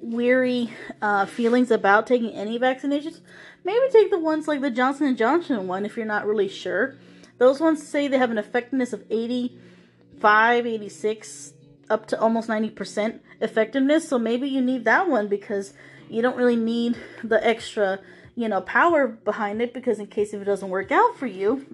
weary 0.00 0.70
uh, 1.02 1.26
feelings 1.26 1.70
about 1.70 2.06
taking 2.06 2.30
any 2.30 2.58
vaccinations, 2.58 3.20
maybe 3.64 3.86
take 3.90 4.10
the 4.10 4.18
ones 4.18 4.46
like 4.46 4.60
the 4.60 4.70
Johnson 4.70 5.06
and 5.06 5.16
Johnson 5.16 5.66
one 5.66 5.84
if 5.84 5.96
you're 5.96 6.06
not 6.06 6.26
really 6.26 6.48
sure. 6.48 6.96
Those 7.38 7.60
ones 7.60 7.86
say 7.86 8.08
they 8.08 8.18
have 8.18 8.30
an 8.30 8.38
effectiveness 8.38 8.92
of 8.92 9.04
85, 9.10 10.66
86, 10.66 11.52
up 11.88 12.06
to 12.08 12.20
almost 12.20 12.48
90% 12.48 13.20
effectiveness. 13.40 14.08
So 14.08 14.18
maybe 14.18 14.48
you 14.48 14.60
need 14.60 14.84
that 14.84 15.08
one 15.08 15.28
because 15.28 15.74
you 16.08 16.22
don't 16.22 16.36
really 16.36 16.56
need 16.56 16.96
the 17.22 17.44
extra, 17.46 18.00
you 18.34 18.48
know, 18.48 18.60
power 18.60 19.06
behind 19.06 19.60
it 19.62 19.74
because 19.74 19.98
in 19.98 20.06
case 20.06 20.32
if 20.32 20.42
it 20.42 20.44
doesn't 20.44 20.68
work 20.68 20.92
out 20.92 21.16
for 21.16 21.26
you. 21.26 21.66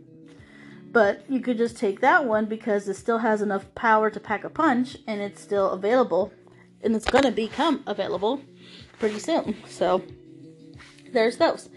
But 0.90 1.24
you 1.28 1.40
could 1.40 1.56
just 1.56 1.78
take 1.78 2.00
that 2.00 2.26
one 2.26 2.46
because 2.46 2.86
it 2.86 2.94
still 2.94 3.18
has 3.18 3.40
enough 3.40 3.74
power 3.74 4.10
to 4.10 4.20
pack 4.20 4.44
a 4.44 4.50
punch 4.50 4.98
and 5.06 5.20
it's 5.20 5.40
still 5.40 5.70
available 5.70 6.32
and 6.82 6.94
it's 6.94 7.06
going 7.06 7.24
to 7.24 7.30
become 7.30 7.82
available 7.86 8.42
pretty 8.98 9.18
soon. 9.18 9.56
So 9.66 10.02
there's 11.12 11.38
those. 11.38 11.70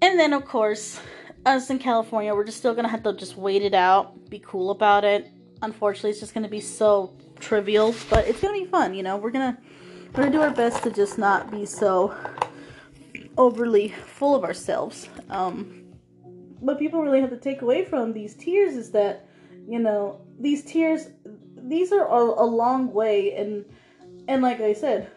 And 0.00 0.18
then 0.18 0.32
of 0.32 0.44
course, 0.44 1.00
us 1.44 1.70
in 1.70 1.78
California, 1.78 2.34
we're 2.34 2.44
just 2.44 2.58
still 2.58 2.74
going 2.74 2.84
to 2.84 2.90
have 2.90 3.02
to 3.02 3.12
just 3.14 3.36
wait 3.36 3.62
it 3.62 3.74
out, 3.74 4.30
be 4.30 4.38
cool 4.38 4.70
about 4.70 5.04
it. 5.04 5.28
Unfortunately, 5.62 6.10
it's 6.10 6.20
just 6.20 6.34
going 6.34 6.44
to 6.44 6.50
be 6.50 6.60
so 6.60 7.14
trivial, 7.40 7.94
but 8.10 8.26
it's 8.26 8.40
going 8.40 8.58
to 8.58 8.64
be 8.64 8.70
fun, 8.70 8.94
you 8.94 9.02
know. 9.02 9.16
We're 9.16 9.30
going 9.30 9.54
to 9.54 9.60
we're 10.08 10.22
going 10.22 10.32
to 10.32 10.38
do 10.38 10.42
our 10.42 10.50
best 10.50 10.82
to 10.84 10.90
just 10.90 11.18
not 11.18 11.50
be 11.50 11.66
so 11.66 12.14
overly 13.36 13.88
full 13.88 14.34
of 14.34 14.44
ourselves. 14.44 15.08
Um 15.30 15.84
what 16.60 16.78
people 16.78 17.02
really 17.02 17.20
have 17.20 17.30
to 17.30 17.36
take 17.36 17.62
away 17.62 17.84
from 17.84 18.12
these 18.12 18.34
tiers 18.34 18.74
is 18.74 18.90
that 18.90 19.28
you 19.68 19.78
know, 19.78 20.20
these 20.40 20.64
tiers 20.64 21.08
these 21.56 21.92
are 21.92 22.06
a, 22.06 22.42
a 22.42 22.46
long 22.46 22.92
way 22.92 23.34
and 23.34 23.64
and 24.26 24.42
like 24.42 24.60
I 24.60 24.72
said, 24.72 25.10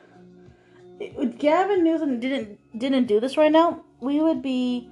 if 1.00 1.38
Gavin 1.38 1.84
Newsom 1.84 2.20
didn't 2.20 2.60
didn't 2.78 3.06
do 3.06 3.20
this 3.20 3.38
right 3.38 3.52
now, 3.52 3.84
we 4.00 4.22
would 4.22 4.42
be 4.42 4.92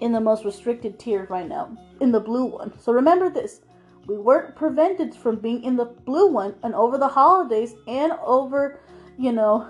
in 0.00 0.12
the 0.12 0.20
most 0.20 0.44
restricted 0.44 0.98
tier 0.98 1.26
right 1.30 1.48
now, 1.48 1.76
in 2.00 2.10
the 2.10 2.20
blue 2.20 2.44
one. 2.44 2.78
So 2.78 2.92
remember 2.92 3.30
this. 3.30 3.60
We 4.06 4.18
weren't 4.18 4.56
prevented 4.56 5.14
from 5.14 5.36
being 5.36 5.62
in 5.64 5.76
the 5.76 5.84
blue 5.84 6.30
one 6.30 6.54
and 6.62 6.74
over 6.74 6.98
the 6.98 7.08
holidays 7.08 7.74
and 7.86 8.12
over, 8.24 8.80
you 9.18 9.32
know, 9.32 9.68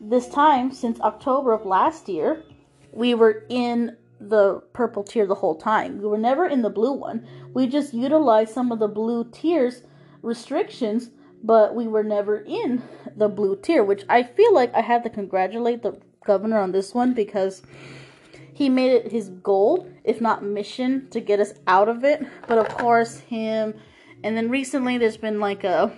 this 0.00 0.28
time 0.28 0.72
since 0.72 1.00
October 1.00 1.52
of 1.52 1.66
last 1.66 2.08
year, 2.08 2.44
we 2.92 3.14
were 3.14 3.44
in 3.48 3.96
the 4.20 4.60
purple 4.72 5.02
tier 5.02 5.26
the 5.26 5.34
whole 5.34 5.56
time. 5.56 5.98
We 5.98 6.06
were 6.06 6.18
never 6.18 6.46
in 6.46 6.62
the 6.62 6.70
blue 6.70 6.92
one. 6.92 7.26
We 7.52 7.66
just 7.66 7.92
utilized 7.92 8.52
some 8.52 8.70
of 8.70 8.78
the 8.78 8.88
blue 8.88 9.24
tiers 9.30 9.82
restrictions 10.22 11.10
but 11.42 11.74
we 11.74 11.88
were 11.88 12.04
never 12.04 12.38
in 12.38 12.82
the 13.16 13.28
blue 13.28 13.56
tier, 13.56 13.82
which 13.82 14.04
I 14.08 14.22
feel 14.22 14.54
like 14.54 14.74
I 14.74 14.80
have 14.80 15.02
to 15.02 15.10
congratulate 15.10 15.82
the 15.82 15.98
governor 16.24 16.60
on 16.60 16.72
this 16.72 16.94
one 16.94 17.14
because 17.14 17.62
he 18.52 18.68
made 18.68 18.92
it 18.92 19.12
his 19.12 19.28
goal, 19.28 19.88
if 20.04 20.20
not 20.20 20.44
mission, 20.44 21.08
to 21.10 21.20
get 21.20 21.40
us 21.40 21.54
out 21.66 21.88
of 21.88 22.04
it. 22.04 22.24
But 22.46 22.58
of 22.58 22.68
course, 22.68 23.20
him, 23.20 23.74
and 24.22 24.36
then 24.36 24.50
recently 24.50 24.98
there's 24.98 25.16
been 25.16 25.40
like 25.40 25.64
a 25.64 25.92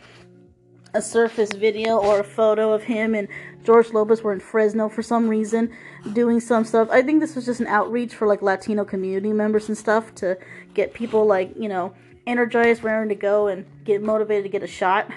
a 0.94 1.02
surface 1.02 1.52
video 1.52 1.98
or 1.98 2.20
a 2.20 2.24
photo 2.24 2.72
of 2.72 2.84
him 2.84 3.16
and 3.16 3.26
George 3.64 3.92
Lopez 3.92 4.22
were 4.22 4.32
in 4.32 4.38
Fresno 4.38 4.88
for 4.88 5.02
some 5.02 5.28
reason 5.28 5.72
doing 6.12 6.38
some 6.38 6.64
stuff. 6.64 6.88
I 6.90 7.02
think 7.02 7.20
this 7.20 7.34
was 7.34 7.46
just 7.46 7.60
an 7.60 7.66
outreach 7.66 8.14
for 8.14 8.28
like 8.28 8.42
Latino 8.42 8.84
community 8.84 9.32
members 9.32 9.68
and 9.68 9.76
stuff 9.76 10.14
to 10.16 10.38
get 10.72 10.94
people 10.94 11.26
like, 11.26 11.52
you 11.56 11.68
know, 11.68 11.94
energized, 12.26 12.84
raring 12.84 13.08
to 13.08 13.14
go, 13.14 13.48
and 13.48 13.64
get 13.84 14.02
motivated 14.02 14.44
to 14.44 14.48
get 14.50 14.62
a 14.62 14.66
shot. 14.66 15.10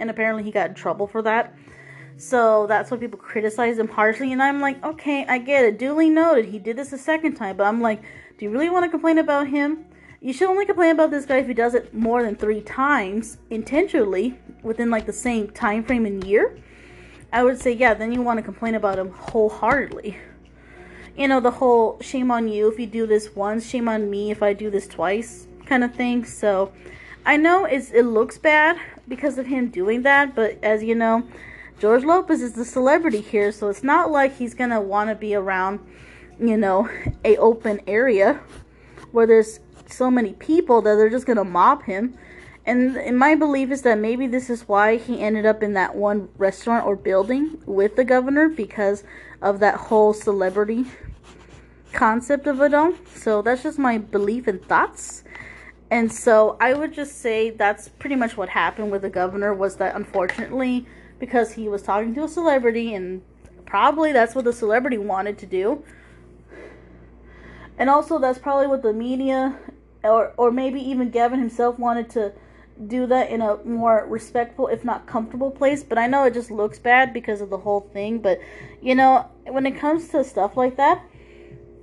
And 0.00 0.10
apparently, 0.10 0.42
he 0.42 0.50
got 0.50 0.70
in 0.70 0.74
trouble 0.74 1.06
for 1.06 1.22
that. 1.22 1.54
So 2.16 2.66
that's 2.66 2.90
why 2.90 2.96
people 2.96 3.18
criticize 3.18 3.78
him 3.78 3.88
harshly. 3.88 4.32
And 4.32 4.42
I'm 4.42 4.60
like, 4.60 4.82
okay, 4.84 5.24
I 5.26 5.38
get 5.38 5.64
it. 5.64 5.78
Duly 5.78 6.08
noted. 6.08 6.46
He 6.46 6.58
did 6.58 6.76
this 6.76 6.92
a 6.92 6.98
second 6.98 7.34
time. 7.34 7.56
But 7.56 7.64
I'm 7.64 7.80
like, 7.80 8.02
do 8.38 8.44
you 8.44 8.50
really 8.50 8.70
want 8.70 8.84
to 8.84 8.90
complain 8.90 9.18
about 9.18 9.48
him? 9.48 9.84
You 10.20 10.32
should 10.32 10.48
only 10.48 10.66
complain 10.66 10.92
about 10.92 11.10
this 11.10 11.26
guy 11.26 11.38
if 11.38 11.48
he 11.48 11.54
does 11.54 11.74
it 11.74 11.92
more 11.92 12.22
than 12.22 12.36
three 12.36 12.60
times 12.60 13.38
intentionally 13.50 14.38
within 14.62 14.88
like 14.88 15.04
the 15.04 15.12
same 15.12 15.50
time 15.50 15.82
frame 15.82 16.06
and 16.06 16.22
year. 16.24 16.56
I 17.32 17.42
would 17.42 17.58
say, 17.58 17.72
yeah, 17.72 17.94
then 17.94 18.12
you 18.12 18.22
want 18.22 18.38
to 18.38 18.42
complain 18.42 18.74
about 18.74 18.98
him 18.98 19.10
wholeheartedly. 19.10 20.16
You 21.16 21.28
know, 21.28 21.40
the 21.40 21.50
whole 21.50 21.98
shame 22.00 22.30
on 22.30 22.46
you 22.46 22.70
if 22.70 22.78
you 22.78 22.86
do 22.86 23.06
this 23.06 23.34
once, 23.34 23.68
shame 23.68 23.88
on 23.88 24.08
me 24.08 24.30
if 24.30 24.42
I 24.42 24.52
do 24.52 24.70
this 24.70 24.86
twice 24.86 25.46
kind 25.66 25.82
of 25.82 25.94
thing. 25.94 26.24
So 26.24 26.72
I 27.26 27.36
know 27.36 27.64
it's, 27.64 27.90
it 27.90 28.04
looks 28.04 28.38
bad 28.38 28.78
because 29.08 29.38
of 29.38 29.46
him 29.46 29.70
doing 29.70 30.02
that, 30.02 30.34
but 30.34 30.62
as 30.62 30.82
you 30.82 30.94
know, 30.94 31.26
George 31.78 32.04
Lopez 32.04 32.42
is 32.42 32.52
the 32.52 32.64
celebrity 32.64 33.20
here, 33.20 33.50
so 33.52 33.68
it's 33.68 33.82
not 33.82 34.10
like 34.10 34.36
he's 34.36 34.54
gonna 34.54 34.80
want 34.80 35.10
to 35.10 35.14
be 35.14 35.34
around, 35.34 35.80
you 36.38 36.56
know, 36.56 36.88
a 37.24 37.36
open 37.36 37.80
area 37.86 38.40
where 39.10 39.26
there's 39.26 39.60
so 39.86 40.10
many 40.10 40.32
people 40.34 40.80
that 40.82 40.94
they're 40.94 41.10
just 41.10 41.26
gonna 41.26 41.44
mob 41.44 41.82
him. 41.84 42.16
And, 42.64 42.96
and 42.96 43.18
my 43.18 43.34
belief 43.34 43.70
is 43.72 43.82
that 43.82 43.98
maybe 43.98 44.28
this 44.28 44.48
is 44.48 44.68
why 44.68 44.96
he 44.96 45.20
ended 45.20 45.44
up 45.44 45.62
in 45.62 45.72
that 45.72 45.96
one 45.96 46.28
restaurant 46.38 46.86
or 46.86 46.94
building 46.94 47.60
with 47.66 47.96
the 47.96 48.04
governor 48.04 48.48
because 48.48 49.02
of 49.40 49.58
that 49.60 49.74
whole 49.74 50.14
celebrity 50.14 50.86
concept 51.92 52.46
of 52.46 52.60
it 52.60 52.72
all. 52.72 52.94
So 53.14 53.42
that's 53.42 53.62
just 53.62 53.78
my 53.78 53.98
belief 53.98 54.46
and 54.46 54.62
thoughts. 54.64 55.24
And 55.90 56.10
so 56.10 56.56
I 56.60 56.72
would 56.72 56.94
just 56.94 57.20
say 57.20 57.50
that's 57.50 57.88
pretty 57.88 58.16
much 58.16 58.36
what 58.36 58.48
happened 58.48 58.90
with 58.90 59.02
the 59.02 59.10
governor 59.10 59.52
was 59.52 59.76
that 59.76 59.94
unfortunately 59.94 60.86
because 61.22 61.52
he 61.52 61.68
was 61.68 61.82
talking 61.82 62.12
to 62.12 62.24
a 62.24 62.28
celebrity 62.28 62.92
and 62.94 63.22
probably 63.64 64.12
that's 64.12 64.34
what 64.34 64.44
the 64.44 64.52
celebrity 64.52 64.98
wanted 64.98 65.38
to 65.38 65.46
do. 65.46 65.84
And 67.78 67.88
also 67.88 68.18
that's 68.18 68.40
probably 68.40 68.66
what 68.66 68.82
the 68.82 68.92
media 68.92 69.56
or 70.02 70.34
or 70.36 70.50
maybe 70.50 70.80
even 70.80 71.10
Gavin 71.10 71.38
himself 71.38 71.78
wanted 71.78 72.10
to 72.10 72.32
do 72.88 73.06
that 73.06 73.30
in 73.30 73.40
a 73.40 73.62
more 73.62 74.04
respectful 74.08 74.66
if 74.66 74.84
not 74.84 75.06
comfortable 75.06 75.52
place, 75.52 75.84
but 75.84 75.96
I 75.96 76.08
know 76.08 76.24
it 76.24 76.34
just 76.34 76.50
looks 76.50 76.80
bad 76.80 77.12
because 77.12 77.40
of 77.40 77.50
the 77.50 77.58
whole 77.58 77.82
thing, 77.92 78.18
but 78.18 78.40
you 78.80 78.96
know, 78.96 79.30
when 79.46 79.64
it 79.64 79.78
comes 79.78 80.08
to 80.08 80.24
stuff 80.24 80.56
like 80.56 80.76
that, 80.78 81.04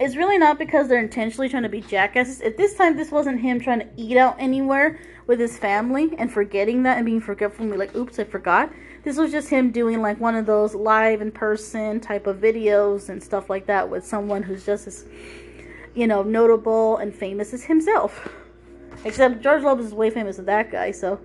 it's 0.02 0.18
really 0.18 0.38
not 0.38 0.60
because 0.60 0.90
they're 0.90 1.00
intentionally 1.00 1.48
trying 1.48 1.64
to 1.64 1.70
be 1.70 1.80
jackasses. 1.80 2.42
At 2.42 2.58
this 2.58 2.76
time, 2.76 2.98
this 2.98 3.10
wasn't 3.10 3.40
him 3.40 3.62
trying 3.62 3.80
to 3.80 3.88
eat 3.96 4.18
out 4.18 4.36
anywhere 4.38 5.00
with 5.28 5.40
his 5.40 5.58
family 5.58 6.14
and 6.18 6.30
forgetting 6.30 6.84
that 6.84 6.98
and 6.98 7.06
being 7.06 7.22
forgetful 7.22 7.64
and 7.64 7.72
be 7.72 7.78
like, 7.78 7.96
oops, 7.96 8.20
I 8.20 8.26
forgot. 8.26 8.70
This 9.10 9.18
was 9.18 9.32
just 9.32 9.50
him 9.50 9.72
doing 9.72 10.04
like 10.04 10.20
one 10.20 10.36
of 10.36 10.46
those 10.46 10.76
live 10.76 11.20
in 11.20 11.32
person 11.32 12.00
type 12.00 12.28
of 12.28 12.38
videos 12.38 13.10
and 13.10 13.24
stuff 13.24 13.50
like 13.50 13.66
that 13.66 13.90
with 13.90 14.06
someone 14.06 14.44
who's 14.44 14.64
just 14.64 14.86
as, 14.86 15.04
you 15.96 16.06
know, 16.06 16.22
notable 16.22 16.98
and 16.98 17.12
famous 17.12 17.52
as 17.52 17.64
himself. 17.64 18.30
Except 19.04 19.42
George 19.42 19.64
Lopez 19.64 19.88
is 19.88 19.94
way 19.96 20.12
famous 20.12 20.36
than 20.36 20.46
that 20.46 20.72
guy, 20.72 20.92
so. 20.92 21.20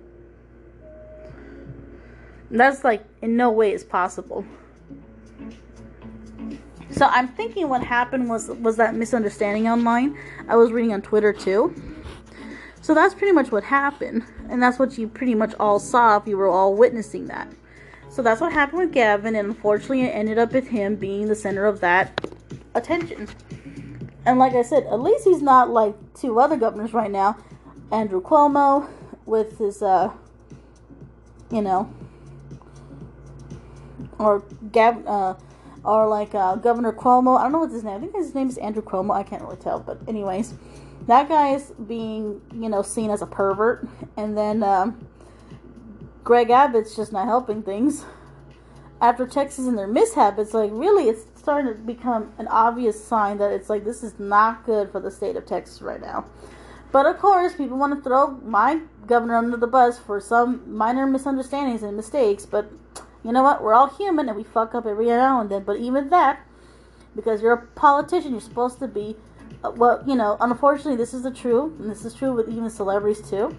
That's 2.49 2.83
like 2.83 3.05
in 3.21 3.37
no 3.37 3.51
way 3.51 3.71
is 3.71 3.83
possible. 3.83 4.43
So 6.89 7.05
I'm 7.05 7.27
thinking 7.27 7.69
what 7.69 7.83
happened 7.83 8.27
was 8.27 8.47
was 8.47 8.77
that 8.77 8.95
misunderstanding 8.95 9.67
online. 9.67 10.17
I 10.47 10.55
was 10.55 10.71
reading 10.71 10.91
on 10.91 11.03
Twitter 11.03 11.31
too. 11.31 11.75
So 12.81 12.95
that's 12.95 13.13
pretty 13.13 13.31
much 13.31 13.51
what 13.51 13.63
happened, 13.63 14.23
and 14.49 14.59
that's 14.59 14.79
what 14.79 14.97
you 14.97 15.07
pretty 15.07 15.35
much 15.35 15.53
all 15.59 15.77
saw 15.77 16.17
if 16.17 16.27
you 16.27 16.35
were 16.35 16.47
all 16.47 16.73
witnessing 16.73 17.27
that. 17.27 17.47
So 18.15 18.21
that's 18.21 18.39
what 18.39 18.53
happened 18.53 18.79
with 18.79 18.93
Gavin, 18.93 19.35
and 19.35 19.49
unfortunately, 19.49 20.03
it 20.03 20.11
ended 20.11 20.37
up 20.37 20.53
with 20.53 20.69
him 20.69 20.95
being 20.95 21.27
the 21.27 21.35
center 21.35 21.65
of 21.65 21.81
that 21.81 22.25
attention. 22.73 23.27
And 24.25 24.39
like 24.39 24.53
I 24.53 24.61
said, 24.61 24.83
at 24.83 25.01
least 25.01 25.25
he's 25.25 25.41
not 25.41 25.69
like 25.69 25.95
two 26.13 26.39
other 26.39 26.55
governors 26.55 26.93
right 26.93 27.11
now 27.11 27.35
Andrew 27.91 28.21
Cuomo 28.21 28.89
with 29.25 29.57
his, 29.57 29.81
uh, 29.81 30.13
you 31.51 31.61
know, 31.61 31.93
or 34.17 34.45
Gav, 34.71 35.05
uh, 35.05 35.35
or 35.83 36.07
like 36.07 36.33
uh, 36.33 36.55
Governor 36.55 36.93
Cuomo. 36.93 37.37
I 37.37 37.43
don't 37.43 37.51
know 37.51 37.59
what 37.59 37.71
his 37.71 37.83
name. 37.83 37.97
I 37.97 37.99
think 37.99 38.15
his 38.15 38.33
name 38.33 38.47
is 38.47 38.57
Andrew 38.59 38.81
Cuomo. 38.81 39.13
I 39.13 39.23
can't 39.23 39.41
really 39.41 39.57
tell, 39.57 39.81
but 39.81 39.99
anyways, 40.07 40.53
that 41.07 41.27
guy 41.27 41.49
is 41.49 41.73
being, 41.85 42.41
you 42.53 42.69
know, 42.69 42.81
seen 42.81 43.09
as 43.09 43.21
a 43.21 43.27
pervert, 43.27 43.85
and 44.15 44.37
then. 44.37 44.63
Um, 44.63 45.05
Greg 46.25 46.49
Abbott's 46.49 46.95
just 46.95 47.13
not 47.13 47.27
helping 47.27 47.61
things. 47.61 48.03
After 48.99 49.27
Texas 49.27 49.67
and 49.67 49.77
their 49.77 49.87
mishap, 49.87 50.39
it's 50.39 50.55
like 50.55 50.71
really 50.73 51.03
it's 51.03 51.27
starting 51.39 51.71
to 51.71 51.79
become 51.79 52.33
an 52.39 52.47
obvious 52.47 53.01
sign 53.01 53.37
that 53.37 53.51
it's 53.51 53.69
like 53.69 53.85
this 53.85 54.01
is 54.01 54.19
not 54.19 54.65
good 54.65 54.91
for 54.91 54.99
the 54.99 55.11
state 55.11 55.35
of 55.35 55.45
Texas 55.45 55.83
right 55.83 56.01
now. 56.01 56.25
But 56.91 57.05
of 57.05 57.19
course, 57.19 57.53
people 57.53 57.77
want 57.77 57.95
to 57.95 58.01
throw 58.01 58.31
my 58.37 58.81
governor 59.05 59.35
under 59.35 59.55
the 59.55 59.67
bus 59.67 59.99
for 59.99 60.19
some 60.19 60.63
minor 60.75 61.05
misunderstandings 61.05 61.83
and 61.83 61.95
mistakes. 61.95 62.43
But 62.43 62.71
you 63.23 63.31
know 63.31 63.43
what? 63.43 63.61
We're 63.61 63.75
all 63.75 63.89
human 63.89 64.27
and 64.27 64.35
we 64.35 64.43
fuck 64.43 64.73
up 64.73 64.87
every 64.87 65.05
now 65.05 65.41
and 65.41 65.51
then. 65.51 65.63
But 65.63 65.77
even 65.77 66.09
that, 66.09 66.43
because 67.15 67.39
you're 67.43 67.53
a 67.53 67.67
politician, 67.67 68.31
you're 68.31 68.41
supposed 68.41 68.79
to 68.79 68.87
be, 68.87 69.15
uh, 69.63 69.69
well, 69.75 70.03
you 70.07 70.15
know, 70.15 70.37
unfortunately, 70.39 70.95
this 70.95 71.13
is 71.13 71.21
the 71.21 71.31
true, 71.31 71.75
and 71.79 71.87
this 71.87 72.03
is 72.03 72.15
true 72.15 72.33
with 72.33 72.49
even 72.49 72.71
celebrities 72.71 73.29
too 73.29 73.55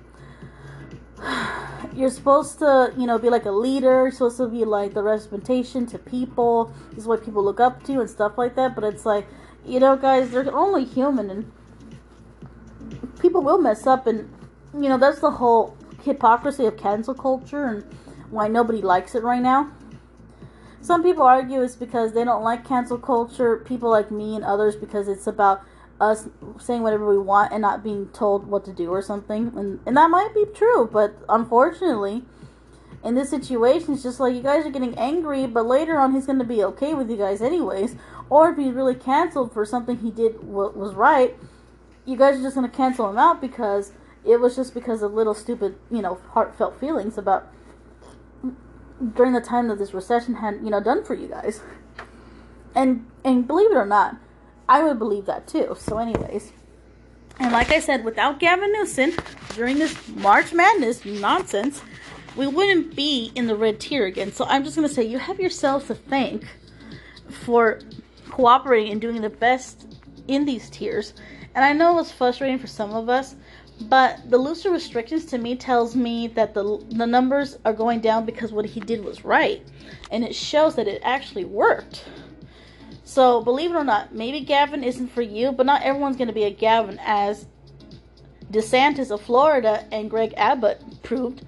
you're 1.94 2.10
supposed 2.10 2.58
to, 2.58 2.92
you 2.96 3.06
know, 3.06 3.18
be 3.18 3.30
like 3.30 3.46
a 3.46 3.50
leader. 3.50 4.02
You're 4.02 4.10
supposed 4.10 4.36
to 4.36 4.48
be 4.48 4.64
like 4.64 4.94
the 4.94 5.02
representation 5.02 5.86
to 5.86 5.98
people. 5.98 6.72
This 6.90 7.00
is 7.00 7.06
what 7.06 7.24
people 7.24 7.42
look 7.42 7.60
up 7.60 7.82
to 7.84 8.00
and 8.00 8.10
stuff 8.10 8.36
like 8.36 8.54
that. 8.56 8.74
But 8.74 8.84
it's 8.84 9.06
like, 9.06 9.26
you 9.64 9.80
know, 9.80 9.96
guys, 9.96 10.30
they're 10.30 10.54
only 10.54 10.84
human 10.84 11.30
and 11.30 11.52
people 13.20 13.42
will 13.42 13.58
mess 13.58 13.86
up. 13.86 14.06
And, 14.06 14.30
you 14.74 14.88
know, 14.88 14.98
that's 14.98 15.20
the 15.20 15.30
whole 15.30 15.76
hypocrisy 16.02 16.66
of 16.66 16.76
cancel 16.76 17.14
culture 17.14 17.64
and 17.66 17.84
why 18.30 18.48
nobody 18.48 18.82
likes 18.82 19.14
it 19.14 19.22
right 19.22 19.42
now. 19.42 19.72
Some 20.80 21.02
people 21.02 21.24
argue 21.24 21.62
it's 21.62 21.74
because 21.74 22.12
they 22.12 22.22
don't 22.22 22.44
like 22.44 22.64
cancel 22.64 22.98
culture, 22.98 23.56
people 23.56 23.90
like 23.90 24.10
me 24.10 24.36
and 24.36 24.44
others, 24.44 24.76
because 24.76 25.08
it's 25.08 25.26
about 25.26 25.62
us 26.00 26.28
saying 26.60 26.82
whatever 26.82 27.08
we 27.08 27.18
want 27.18 27.52
and 27.52 27.62
not 27.62 27.82
being 27.82 28.08
told 28.08 28.46
what 28.46 28.64
to 28.64 28.72
do 28.72 28.90
or 28.90 29.02
something. 29.02 29.52
And, 29.56 29.80
and 29.86 29.96
that 29.96 30.10
might 30.10 30.34
be 30.34 30.44
true, 30.54 30.88
but 30.92 31.16
unfortunately, 31.28 32.24
in 33.04 33.14
this 33.14 33.30
situation, 33.30 33.94
it's 33.94 34.02
just 34.02 34.18
like 34.18 34.34
you 34.34 34.42
guys 34.42 34.66
are 34.66 34.70
getting 34.70 34.98
angry, 34.98 35.46
but 35.46 35.66
later 35.66 35.98
on, 35.98 36.12
he's 36.12 36.26
going 36.26 36.38
to 36.38 36.44
be 36.44 36.64
okay 36.64 36.92
with 36.92 37.08
you 37.08 37.16
guys, 37.16 37.40
anyways. 37.40 37.94
Or 38.28 38.50
if 38.50 38.56
he's 38.56 38.72
really 38.72 38.94
canceled 38.94 39.52
for 39.52 39.64
something 39.64 39.98
he 39.98 40.10
did 40.10 40.42
what 40.42 40.76
was 40.76 40.94
right, 40.94 41.36
you 42.04 42.16
guys 42.16 42.38
are 42.38 42.42
just 42.42 42.56
going 42.56 42.68
to 42.68 42.76
cancel 42.76 43.08
him 43.08 43.18
out 43.18 43.40
because 43.40 43.92
it 44.24 44.40
was 44.40 44.56
just 44.56 44.74
because 44.74 45.02
of 45.02 45.12
little 45.12 45.34
stupid, 45.34 45.78
you 45.90 46.02
know, 46.02 46.18
heartfelt 46.30 46.80
feelings 46.80 47.16
about 47.16 47.46
during 49.14 49.32
the 49.32 49.40
time 49.40 49.68
that 49.68 49.78
this 49.78 49.94
recession 49.94 50.36
had, 50.36 50.54
you 50.56 50.70
know, 50.70 50.82
done 50.82 51.04
for 51.04 51.14
you 51.14 51.28
guys. 51.28 51.60
And 52.74 53.06
and 53.24 53.46
believe 53.46 53.70
it 53.70 53.76
or 53.76 53.86
not, 53.86 54.16
I 54.68 54.82
would 54.82 54.98
believe 54.98 55.26
that 55.26 55.46
too. 55.46 55.76
So, 55.78 55.98
anyways, 55.98 56.52
and 57.38 57.52
like 57.52 57.70
I 57.70 57.80
said, 57.80 58.04
without 58.04 58.40
Gavin 58.40 58.72
Newsom 58.72 59.12
during 59.54 59.78
this 59.78 59.96
March 60.08 60.52
Madness 60.52 61.04
nonsense, 61.04 61.82
we 62.36 62.46
wouldn't 62.46 62.96
be 62.96 63.32
in 63.34 63.46
the 63.46 63.56
red 63.56 63.80
tier 63.80 64.06
again. 64.06 64.32
So, 64.32 64.44
I'm 64.46 64.64
just 64.64 64.76
gonna 64.76 64.88
say 64.88 65.04
you 65.04 65.18
have 65.18 65.40
yourselves 65.40 65.86
to 65.86 65.94
thank 65.94 66.44
for 67.44 67.80
cooperating 68.30 68.92
and 68.92 69.00
doing 69.00 69.20
the 69.20 69.30
best 69.30 69.86
in 70.28 70.44
these 70.44 70.68
tiers. 70.70 71.14
And 71.54 71.64
I 71.64 71.72
know 71.72 71.92
it 71.92 71.96
was 71.96 72.12
frustrating 72.12 72.58
for 72.58 72.66
some 72.66 72.92
of 72.92 73.08
us, 73.08 73.34
but 73.82 74.30
the 74.30 74.38
looser 74.38 74.70
restrictions 74.70 75.24
to 75.26 75.38
me 75.38 75.56
tells 75.56 75.94
me 75.94 76.28
that 76.28 76.54
the 76.54 76.84
the 76.90 77.06
numbers 77.06 77.58
are 77.64 77.72
going 77.72 78.00
down 78.00 78.24
because 78.24 78.52
what 78.52 78.64
he 78.64 78.80
did 78.80 79.04
was 79.04 79.24
right, 79.24 79.62
and 80.10 80.24
it 80.24 80.34
shows 80.34 80.74
that 80.76 80.88
it 80.88 81.00
actually 81.04 81.44
worked. 81.44 82.04
So, 83.06 83.40
believe 83.40 83.70
it 83.70 83.76
or 83.76 83.84
not, 83.84 84.12
maybe 84.12 84.40
Gavin 84.40 84.82
isn't 84.82 85.12
for 85.12 85.22
you, 85.22 85.52
but 85.52 85.64
not 85.64 85.82
everyone's 85.82 86.16
going 86.16 86.26
to 86.26 86.34
be 86.34 86.42
a 86.42 86.50
Gavin, 86.50 86.98
as 87.00 87.46
DeSantis 88.50 89.12
of 89.12 89.22
Florida 89.22 89.84
and 89.92 90.10
Greg 90.10 90.34
Abbott 90.36 90.82
proved 91.04 91.46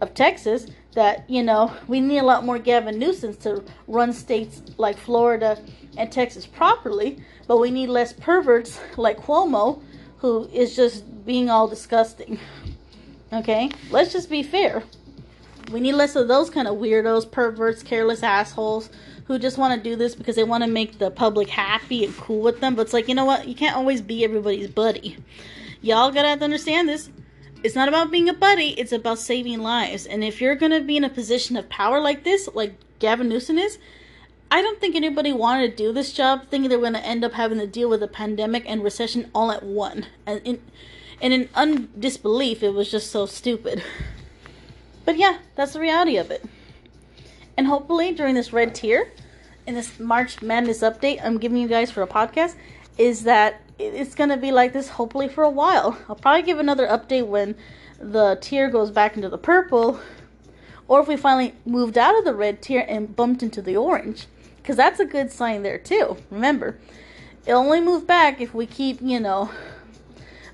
of 0.00 0.12
Texas 0.12 0.66
that, 0.94 1.24
you 1.30 1.44
know, 1.44 1.72
we 1.86 2.00
need 2.00 2.18
a 2.18 2.24
lot 2.24 2.44
more 2.44 2.58
Gavin 2.58 2.98
Newsoms 2.98 3.40
to 3.42 3.62
run 3.86 4.12
states 4.12 4.60
like 4.76 4.98
Florida 4.98 5.62
and 5.96 6.10
Texas 6.10 6.46
properly, 6.46 7.22
but 7.46 7.58
we 7.58 7.70
need 7.70 7.86
less 7.86 8.12
perverts 8.12 8.80
like 8.96 9.18
Cuomo, 9.18 9.80
who 10.16 10.48
is 10.52 10.74
just 10.74 11.24
being 11.24 11.48
all 11.48 11.68
disgusting. 11.68 12.38
Okay? 13.32 13.70
Let's 13.90 14.12
just 14.12 14.28
be 14.28 14.42
fair. 14.42 14.82
We 15.70 15.80
need 15.80 15.94
less 15.94 16.16
of 16.16 16.28
those 16.28 16.50
kind 16.50 16.68
of 16.68 16.76
weirdos, 16.76 17.30
perverts, 17.30 17.82
careless 17.82 18.22
assholes 18.22 18.90
who 19.24 19.38
just 19.38 19.58
want 19.58 19.74
to 19.74 19.90
do 19.90 19.96
this 19.96 20.14
because 20.14 20.36
they 20.36 20.44
want 20.44 20.64
to 20.64 20.70
make 20.70 20.98
the 20.98 21.10
public 21.10 21.48
happy 21.48 22.04
and 22.04 22.16
cool 22.16 22.40
with 22.40 22.60
them. 22.60 22.74
But 22.74 22.82
it's 22.82 22.92
like, 22.92 23.08
you 23.08 23.14
know 23.14 23.24
what? 23.24 23.48
You 23.48 23.54
can't 23.54 23.76
always 23.76 24.00
be 24.00 24.24
everybody's 24.24 24.68
buddy. 24.68 25.16
Y'all 25.80 26.10
gotta 26.10 26.42
understand 26.44 26.88
this. 26.88 27.10
It's 27.62 27.76
not 27.76 27.88
about 27.88 28.10
being 28.10 28.28
a 28.28 28.34
buddy, 28.34 28.70
it's 28.70 28.92
about 28.92 29.18
saving 29.18 29.60
lives. 29.60 30.06
And 30.06 30.24
if 30.24 30.40
you're 30.40 30.56
to 30.56 30.80
be 30.80 30.96
in 30.96 31.04
a 31.04 31.08
position 31.08 31.56
of 31.56 31.68
power 31.68 32.00
like 32.00 32.24
this, 32.24 32.48
like 32.54 32.74
Gavin 32.98 33.28
Newsom 33.28 33.58
is, 33.58 33.78
I 34.50 34.62
don't 34.62 34.80
think 34.80 34.96
anybody 34.96 35.32
wanted 35.32 35.70
to 35.70 35.76
do 35.76 35.92
this 35.92 36.12
job 36.12 36.48
thinking 36.48 36.68
they're 36.68 36.78
going 36.78 36.92
to 36.92 37.06
end 37.06 37.24
up 37.24 37.32
having 37.32 37.58
to 37.58 37.66
deal 37.66 37.88
with 37.88 38.02
a 38.02 38.08
pandemic 38.08 38.64
and 38.66 38.82
recession 38.82 39.30
all 39.34 39.50
at 39.50 39.62
one. 39.62 40.06
And 40.26 40.40
in, 40.44 40.60
and 41.20 41.32
in 41.32 41.48
undisbelief, 41.48 42.62
it 42.62 42.74
was 42.74 42.90
just 42.90 43.10
so 43.10 43.26
stupid. 43.26 43.82
But 45.04 45.16
yeah, 45.16 45.38
that's 45.54 45.72
the 45.72 45.80
reality 45.80 46.16
of 46.16 46.30
it. 46.30 46.44
And 47.56 47.66
hopefully, 47.66 48.12
during 48.12 48.34
this 48.34 48.52
red 48.52 48.74
tier, 48.74 49.12
in 49.66 49.74
this 49.74 50.00
March 50.00 50.42
Madness 50.42 50.80
update 50.80 51.24
I'm 51.24 51.38
giving 51.38 51.58
you 51.58 51.68
guys 51.68 51.90
for 51.90 52.02
a 52.02 52.06
podcast, 52.06 52.56
is 52.98 53.24
that 53.24 53.60
it's 53.78 54.14
going 54.14 54.30
to 54.30 54.36
be 54.36 54.52
like 54.52 54.72
this 54.72 54.88
hopefully 54.88 55.28
for 55.28 55.44
a 55.44 55.50
while. 55.50 55.98
I'll 56.08 56.16
probably 56.16 56.42
give 56.42 56.58
another 56.58 56.86
update 56.86 57.26
when 57.26 57.54
the 57.98 58.38
tier 58.40 58.68
goes 58.68 58.90
back 58.90 59.16
into 59.16 59.28
the 59.28 59.38
purple, 59.38 60.00
or 60.88 61.00
if 61.00 61.08
we 61.08 61.16
finally 61.16 61.54
moved 61.64 61.96
out 61.96 62.18
of 62.18 62.24
the 62.24 62.34
red 62.34 62.60
tier 62.60 62.84
and 62.88 63.14
bumped 63.14 63.42
into 63.42 63.62
the 63.62 63.76
orange 63.76 64.26
because 64.56 64.76
that's 64.76 65.00
a 65.00 65.04
good 65.04 65.30
sign 65.30 65.62
there 65.62 65.78
too. 65.78 66.16
Remember, 66.30 66.78
it 67.46 67.52
only 67.52 67.80
move 67.80 68.06
back 68.06 68.40
if 68.40 68.54
we 68.54 68.66
keep, 68.66 69.00
you 69.02 69.18
know, 69.18 69.50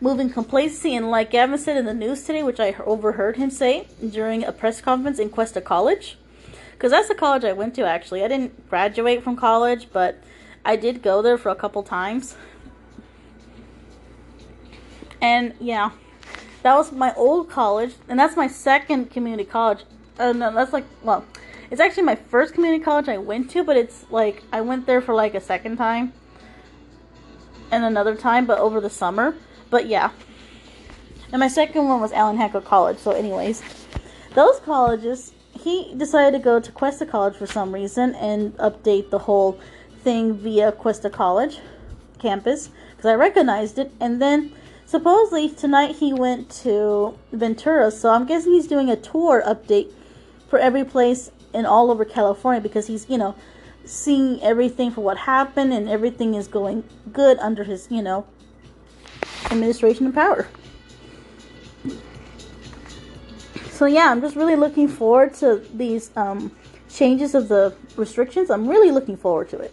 moving 0.00 0.30
complacency. 0.30 0.94
And 0.94 1.11
like 1.11 1.30
Gavin 1.30 1.58
said 1.58 1.76
in 1.76 1.84
the 1.84 1.94
news 1.94 2.22
today, 2.24 2.42
which 2.42 2.61
I 2.61 2.74
overheard 2.84 3.37
him 3.37 3.50
say 3.50 3.87
during 4.11 4.44
a 4.44 4.52
press 4.52 4.80
conference 4.80 5.18
in 5.18 5.28
Cuesta 5.28 5.61
College, 5.61 6.16
because 6.78 6.92
that's 6.92 7.08
the 7.08 7.14
college 7.14 7.42
I 7.42 7.52
went 7.52 7.74
to 7.74 7.84
actually. 7.84 8.22
I 8.22 8.28
didn't 8.28 8.70
graduate 8.70 9.24
from 9.24 9.34
college, 9.34 9.88
but 9.92 10.22
I 10.64 10.76
did 10.76 11.02
go 11.02 11.22
there 11.22 11.36
for 11.36 11.48
a 11.48 11.56
couple 11.56 11.82
times. 11.82 12.36
And 15.20 15.54
yeah, 15.58 15.90
that 16.62 16.76
was 16.76 16.92
my 16.92 17.12
old 17.16 17.50
college, 17.50 17.94
and 18.08 18.16
that's 18.16 18.36
my 18.36 18.46
second 18.46 19.10
community 19.10 19.44
college. 19.44 19.80
Uh, 20.20 20.32
no, 20.32 20.54
that's 20.54 20.72
like, 20.72 20.84
well, 21.02 21.24
it's 21.68 21.80
actually 21.80 22.04
my 22.04 22.14
first 22.14 22.54
community 22.54 22.84
college 22.84 23.08
I 23.08 23.18
went 23.18 23.50
to, 23.50 23.64
but 23.64 23.76
it's 23.76 24.06
like 24.10 24.44
I 24.52 24.60
went 24.60 24.86
there 24.86 25.00
for 25.00 25.14
like 25.16 25.34
a 25.34 25.40
second 25.40 25.78
time 25.78 26.12
and 27.72 27.84
another 27.84 28.14
time, 28.14 28.46
but 28.46 28.60
over 28.60 28.80
the 28.80 28.90
summer. 28.90 29.34
But 29.68 29.88
yeah. 29.88 30.12
And 31.32 31.40
my 31.40 31.48
second 31.48 31.88
one 31.88 32.00
was 32.00 32.12
Allen 32.12 32.36
Hancock 32.36 32.64
College. 32.64 32.98
So, 32.98 33.10
anyways, 33.10 33.62
those 34.34 34.60
colleges, 34.60 35.32
he 35.64 35.94
decided 35.97 36.38
to 36.38 36.42
go 36.42 36.61
to 36.61 36.73
Cuesta 36.73 37.07
College 37.07 37.37
for 37.37 37.47
some 37.47 37.75
reason 37.75 38.14
and 38.14 38.57
update 38.59 39.11
the 39.11 39.21
whole 39.21 39.59
thing 40.03 40.35
via 40.35 40.73
Cuesta 40.73 41.11
College 41.11 41.59
campus 42.18 42.71
because 42.90 43.07
I 43.07 43.14
recognized 43.14 43.79
it. 43.79 43.92
And 44.01 44.21
then 44.21 44.53
supposedly 44.87 45.49
tonight 45.51 45.97
he 45.97 46.12
went 46.12 46.51
to 46.62 47.18
Ventura, 47.33 47.90
so 47.90 48.11
I'm 48.11 48.27
guessing 48.27 48.53
he's 48.53 48.66
doing 48.66 48.90
a 48.90 48.97
tour 48.97 49.42
update 49.47 49.92
for 50.49 50.59
every 50.59 50.85
place 50.85 51.31
in 51.53 51.66
all 51.66 51.90
over 51.90 52.05
California 52.05 52.61
because 52.61 52.87
he's, 52.87 53.09
you 53.09 53.18
know, 53.18 53.35
seeing 53.85 54.42
everything 54.42 54.90
for 54.90 55.01
what 55.01 55.16
happened 55.16 55.73
and 55.73 55.88
everything 55.88 56.35
is 56.35 56.47
going 56.47 56.85
good 57.12 57.38
under 57.38 57.64
his, 57.64 57.88
you 57.90 58.03
know, 58.03 58.27
administration 59.51 60.07
and 60.07 60.14
power. 60.14 60.49
So 63.78 63.86
yeah, 63.86 64.10
I'm 64.10 64.20
just 64.20 64.34
really 64.34 64.56
looking 64.56 64.88
forward 64.88 65.34
to 65.34 65.64
these 65.72 66.10
um, 66.16 66.50
changes 66.90 67.36
of 67.36 67.46
the 67.46 67.76
restrictions. 67.94 68.50
I'm 68.50 68.66
really 68.66 68.90
looking 68.90 69.16
forward 69.16 69.50
to 69.50 69.58
it. 69.60 69.72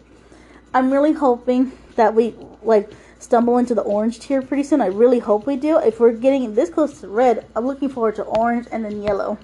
I'm 0.76 0.94
really 0.94 1.12
hoping 1.12 1.72
that 1.96 2.14
we 2.14 2.36
like 2.62 2.92
stumble 3.18 3.58
into 3.58 3.74
the 3.74 3.82
orange 3.82 4.20
tier 4.20 4.44
pretty 4.44 4.62
soon. 4.62 4.80
I 4.80 4.90
really 4.90 5.18
hope 5.18 5.48
we 5.48 5.56
do. 5.56 5.80
If 5.80 6.00
we're 6.00 6.12
getting 6.12 6.54
this 6.54 6.70
close 6.70 7.02
to 7.02 7.08
red, 7.08 7.48
I'm 7.56 7.66
looking 7.66 7.90
forward 7.90 8.14
to 8.18 8.24
orange 8.26 8.68
and 8.72 8.86
then 8.86 9.02
yellow. 9.02 9.40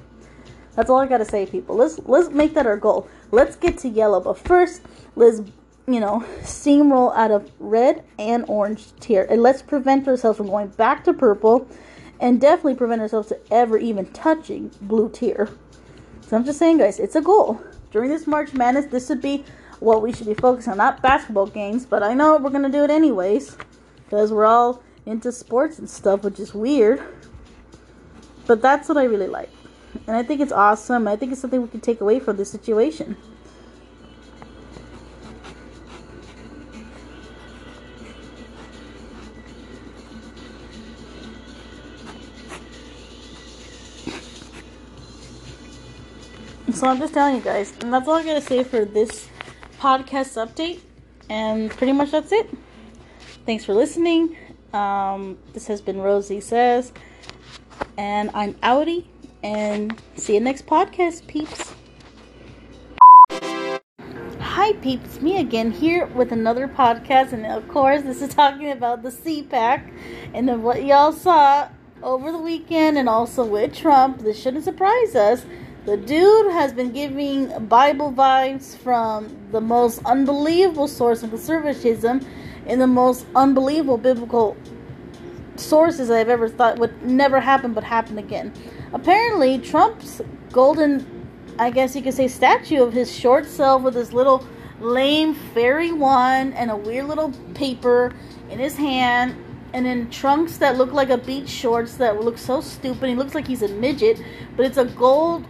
That's 0.75 0.91
all 0.91 0.99
I 0.99 1.07
gotta 1.07 1.25
say, 1.25 1.47
people. 1.47 1.75
Let's 1.75 1.97
let's 2.05 2.29
make 2.29 2.53
that 2.53 2.67
our 2.67 2.77
goal. 2.77 3.07
Let's 3.31 3.55
get 3.55 3.79
to 3.79 3.89
yellow, 3.89 4.19
but 4.19 4.37
first, 4.37 4.83
let's 5.15 5.41
you 5.87 5.99
know 5.99 6.23
steamroll 6.41 7.15
out 7.15 7.31
of 7.31 7.49
red 7.57 8.03
and 8.19 8.45
orange 8.47 8.95
tier, 8.99 9.25
and 9.27 9.41
let's 9.41 9.63
prevent 9.63 10.07
ourselves 10.07 10.37
from 10.37 10.49
going 10.49 10.67
back 10.67 11.03
to 11.05 11.13
purple, 11.13 11.67
and 12.21 12.39
definitely 12.39 12.75
prevent 12.75 13.01
ourselves 13.01 13.27
to 13.29 13.39
ever 13.51 13.77
even 13.77 14.05
touching 14.13 14.71
blue 14.81 15.09
tier. 15.09 15.49
So 16.21 16.37
I'm 16.37 16.45
just 16.45 16.59
saying, 16.59 16.77
guys, 16.77 16.99
it's 16.99 17.15
a 17.15 17.21
goal. 17.21 17.59
During 17.91 18.09
this 18.09 18.27
March 18.27 18.53
Madness, 18.53 18.85
this 18.85 19.09
would 19.09 19.21
be 19.21 19.43
what 19.79 20.01
we 20.01 20.13
should 20.13 20.27
be 20.27 20.35
focusing 20.35 20.71
on. 20.71 20.77
Not 20.77 21.01
basketball 21.01 21.47
games, 21.47 21.85
but 21.85 22.03
I 22.03 22.13
know 22.13 22.37
we're 22.37 22.51
gonna 22.51 22.69
do 22.69 22.83
it 22.83 22.91
anyways, 22.91 23.57
because 24.05 24.31
we're 24.31 24.45
all 24.45 24.81
into 25.05 25.31
sports 25.31 25.79
and 25.79 25.89
stuff, 25.89 26.23
which 26.23 26.39
is 26.39 26.53
weird. 26.53 27.01
But 28.45 28.61
that's 28.61 28.87
what 28.87 28.97
I 28.97 29.05
really 29.05 29.27
like. 29.27 29.49
And 30.07 30.15
I 30.15 30.23
think 30.23 30.39
it's 30.41 30.51
awesome. 30.51 31.07
I 31.07 31.15
think 31.15 31.31
it's 31.31 31.41
something 31.41 31.61
we 31.61 31.67
can 31.67 31.81
take 31.81 32.01
away 32.01 32.19
from 32.19 32.37
this 32.37 32.51
situation. 32.51 33.17
So 46.81 46.87
I'm 46.87 46.97
just 46.97 47.13
telling 47.13 47.35
you 47.35 47.41
guys, 47.41 47.75
and 47.81 47.93
that's 47.93 48.07
all 48.07 48.15
I 48.15 48.23
gotta 48.23 48.41
say 48.41 48.63
for 48.63 48.85
this 48.85 49.29
podcast 49.79 50.33
update. 50.43 50.79
And 51.29 51.69
pretty 51.69 51.93
much 51.93 52.09
that's 52.09 52.31
it. 52.31 52.49
Thanks 53.45 53.63
for 53.63 53.75
listening. 53.75 54.35
Um, 54.73 55.37
this 55.53 55.67
has 55.67 55.79
been 55.79 56.01
Rosy 56.01 56.41
Says, 56.41 56.91
and 57.99 58.31
I'm 58.33 58.55
outie 58.63 59.05
and 59.43 59.95
see 60.15 60.33
you 60.33 60.39
next 60.39 60.65
podcast, 60.65 61.27
peeps. 61.27 61.71
Hi, 64.39 64.73
peeps. 64.81 65.21
Me 65.21 65.37
again 65.37 65.69
here 65.69 66.07
with 66.07 66.31
another 66.31 66.67
podcast, 66.67 67.31
and 67.31 67.45
of 67.45 67.67
course, 67.67 68.01
this 68.01 68.23
is 68.23 68.33
talking 68.33 68.71
about 68.71 69.03
the 69.03 69.09
CPAC 69.09 69.87
and 70.33 70.63
what 70.63 70.83
y'all 70.83 71.11
saw 71.11 71.69
over 72.01 72.31
the 72.31 72.39
weekend, 72.39 72.97
and 72.97 73.07
also 73.07 73.45
with 73.45 73.75
Trump. 73.75 74.23
This 74.23 74.41
shouldn't 74.41 74.63
surprise 74.63 75.15
us. 75.15 75.45
The 75.83 75.97
dude 75.97 76.51
has 76.51 76.73
been 76.73 76.91
giving 76.91 77.65
Bible 77.65 78.13
vibes 78.13 78.77
from 78.77 79.35
the 79.51 79.59
most 79.59 79.99
unbelievable 80.05 80.87
source 80.87 81.23
of 81.23 81.31
conservatism 81.31 82.23
in 82.67 82.77
the 82.77 82.85
most 82.85 83.25
unbelievable 83.35 83.97
biblical 83.97 84.55
sources 85.55 86.11
I've 86.11 86.29
ever 86.29 86.47
thought 86.47 86.77
would 86.77 87.01
never 87.01 87.39
happen 87.39 87.73
but 87.73 87.83
happen 87.83 88.19
again. 88.19 88.53
Apparently, 88.93 89.57
Trump's 89.57 90.21
golden, 90.51 91.27
I 91.57 91.71
guess 91.71 91.95
you 91.95 92.03
could 92.03 92.13
say, 92.13 92.27
statue 92.27 92.83
of 92.83 92.93
his 92.93 93.11
short 93.11 93.47
self 93.47 93.81
with 93.81 93.95
his 93.95 94.13
little 94.13 94.45
lame 94.79 95.33
fairy 95.33 95.91
wand 95.91 96.53
and 96.53 96.69
a 96.69 96.77
weird 96.77 97.07
little 97.07 97.31
paper 97.55 98.13
in 98.51 98.59
his 98.59 98.77
hand, 98.77 99.35
and 99.73 99.87
in 99.87 100.09
trunks 100.11 100.57
that 100.57 100.77
look 100.77 100.91
like 100.91 101.09
a 101.09 101.17
beach 101.17 101.49
shorts 101.49 101.95
that 101.95 102.21
look 102.21 102.37
so 102.37 102.61
stupid. 102.61 103.09
He 103.09 103.15
looks 103.15 103.33
like 103.33 103.47
he's 103.47 103.63
a 103.63 103.69
midget, 103.69 104.21
but 104.55 104.65
it's 104.65 104.77
a 104.77 104.85
gold 104.85 105.45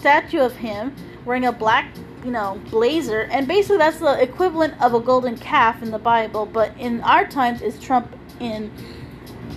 statue 0.00 0.40
of 0.40 0.56
him 0.56 0.94
wearing 1.24 1.44
a 1.44 1.52
black, 1.52 1.94
you 2.24 2.30
know, 2.30 2.60
blazer, 2.70 3.22
and 3.30 3.46
basically 3.46 3.78
that's 3.78 3.98
the 3.98 4.20
equivalent 4.20 4.80
of 4.82 4.94
a 4.94 5.00
golden 5.00 5.36
calf 5.36 5.82
in 5.82 5.90
the 5.90 5.98
Bible, 5.98 6.46
but 6.46 6.76
in 6.78 7.00
our 7.02 7.26
times, 7.26 7.62
it's 7.62 7.78
Trump 7.78 8.16
in 8.40 8.70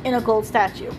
in 0.03 0.13
a 0.13 0.21
gold 0.21 0.45
statue. 0.45 0.91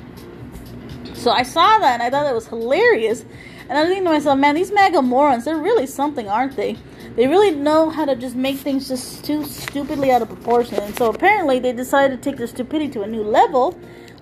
So 1.12 1.30
I 1.30 1.42
saw 1.42 1.78
that 1.78 1.94
and 1.94 2.02
I 2.02 2.10
thought 2.10 2.24
that 2.24 2.34
was 2.34 2.48
hilarious. 2.48 3.24
And 3.68 3.78
I 3.78 3.82
was 3.82 3.88
thinking 3.88 4.04
to 4.04 4.10
myself, 4.10 4.38
man, 4.38 4.54
these 4.54 4.72
MAGA 4.72 5.00
morons, 5.02 5.44
they're 5.44 5.56
really 5.56 5.86
something, 5.86 6.28
aren't 6.28 6.56
they? 6.56 6.76
They 7.16 7.28
really 7.28 7.52
know 7.52 7.90
how 7.90 8.04
to 8.04 8.16
just 8.16 8.34
make 8.34 8.58
things 8.58 8.88
just 8.88 9.24
too 9.24 9.44
stupidly 9.44 10.10
out 10.10 10.20
of 10.20 10.28
proportion. 10.28 10.80
And 10.80 10.94
so 10.96 11.10
apparently 11.10 11.60
they 11.60 11.72
decided 11.72 12.16
to 12.16 12.30
take 12.30 12.38
their 12.38 12.46
stupidity 12.46 12.90
to 12.92 13.02
a 13.02 13.06
new 13.06 13.22
level, 13.22 13.72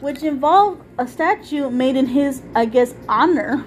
which 0.00 0.22
involved 0.22 0.82
a 0.98 1.08
statue 1.08 1.70
made 1.70 1.96
in 1.96 2.06
his, 2.06 2.42
I 2.54 2.66
guess, 2.66 2.94
honor. 3.08 3.64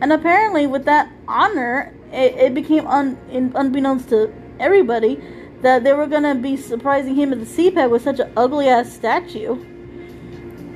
And 0.00 0.12
apparently, 0.12 0.66
with 0.66 0.84
that 0.84 1.10
honor, 1.26 1.92
it, 2.12 2.34
it 2.36 2.54
became 2.54 2.86
un, 2.86 3.18
in, 3.30 3.52
unbeknownst 3.54 4.08
to 4.10 4.32
everybody 4.60 5.20
that 5.62 5.82
they 5.82 5.92
were 5.92 6.06
gonna 6.06 6.34
be 6.34 6.56
surprising 6.56 7.16
him 7.16 7.32
at 7.32 7.40
the 7.40 7.46
CPAC 7.46 7.90
with 7.90 8.02
such 8.02 8.20
an 8.20 8.32
ugly 8.36 8.68
ass 8.68 8.92
statue. 8.92 9.58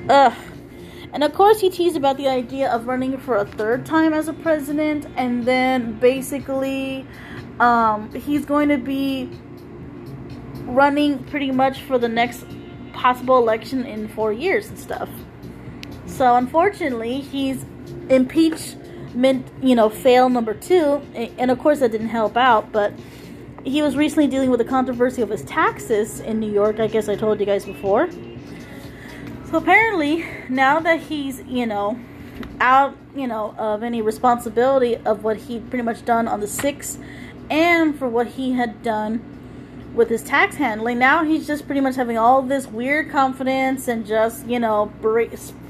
Ugh. 0.08 0.34
And 1.12 1.22
of 1.22 1.34
course, 1.34 1.60
he 1.60 1.68
teased 1.68 1.96
about 1.96 2.16
the 2.16 2.26
idea 2.26 2.70
of 2.70 2.86
running 2.86 3.18
for 3.18 3.36
a 3.36 3.44
third 3.44 3.84
time 3.84 4.14
as 4.14 4.28
a 4.28 4.32
president, 4.32 5.06
and 5.16 5.44
then 5.44 5.98
basically, 5.98 7.06
um, 7.60 8.10
he's 8.14 8.46
going 8.46 8.70
to 8.70 8.78
be 8.78 9.30
running 10.64 11.22
pretty 11.24 11.50
much 11.50 11.82
for 11.82 11.98
the 11.98 12.08
next 12.08 12.46
possible 12.94 13.36
election 13.36 13.84
in 13.84 14.08
four 14.08 14.32
years 14.32 14.68
and 14.68 14.78
stuff. 14.78 15.08
So, 16.06 16.36
unfortunately, 16.36 17.20
he's 17.20 17.66
impeachment, 19.14 19.46
you 19.62 19.74
know, 19.74 19.88
fail 19.88 20.28
number 20.28 20.54
two, 20.54 21.02
and 21.14 21.50
of 21.50 21.58
course, 21.58 21.80
that 21.80 21.92
didn't 21.92 22.08
help 22.08 22.36
out, 22.36 22.72
but 22.72 22.92
he 23.64 23.82
was 23.82 23.96
recently 23.96 24.26
dealing 24.26 24.50
with 24.50 24.58
the 24.58 24.64
controversy 24.64 25.22
of 25.22 25.28
his 25.28 25.42
taxes 25.42 26.20
in 26.20 26.40
New 26.40 26.50
York. 26.50 26.80
I 26.80 26.86
guess 26.88 27.08
I 27.08 27.14
told 27.14 27.38
you 27.38 27.46
guys 27.46 27.64
before. 27.64 28.10
So 29.50 29.58
apparently, 29.58 30.24
now 30.48 30.80
that 30.80 31.00
he's, 31.00 31.42
you 31.42 31.66
know, 31.66 31.98
out, 32.60 32.96
you 33.14 33.26
know, 33.26 33.54
of 33.58 33.82
any 33.82 34.02
responsibility 34.02 34.96
of 34.96 35.22
what 35.22 35.36
he'd 35.36 35.68
pretty 35.68 35.84
much 35.84 36.04
done 36.04 36.26
on 36.26 36.40
the 36.40 36.46
6th 36.46 37.02
and 37.50 37.96
for 37.98 38.08
what 38.08 38.28
he 38.28 38.52
had 38.52 38.82
done 38.82 39.22
with 39.94 40.08
his 40.08 40.22
tax 40.22 40.56
handling, 40.56 40.98
now 40.98 41.22
he's 41.22 41.46
just 41.46 41.66
pretty 41.66 41.82
much 41.82 41.96
having 41.96 42.16
all 42.16 42.40
this 42.42 42.66
weird 42.66 43.10
confidence 43.10 43.86
and 43.88 44.06
just, 44.06 44.46
you 44.46 44.58
know, 44.58 44.90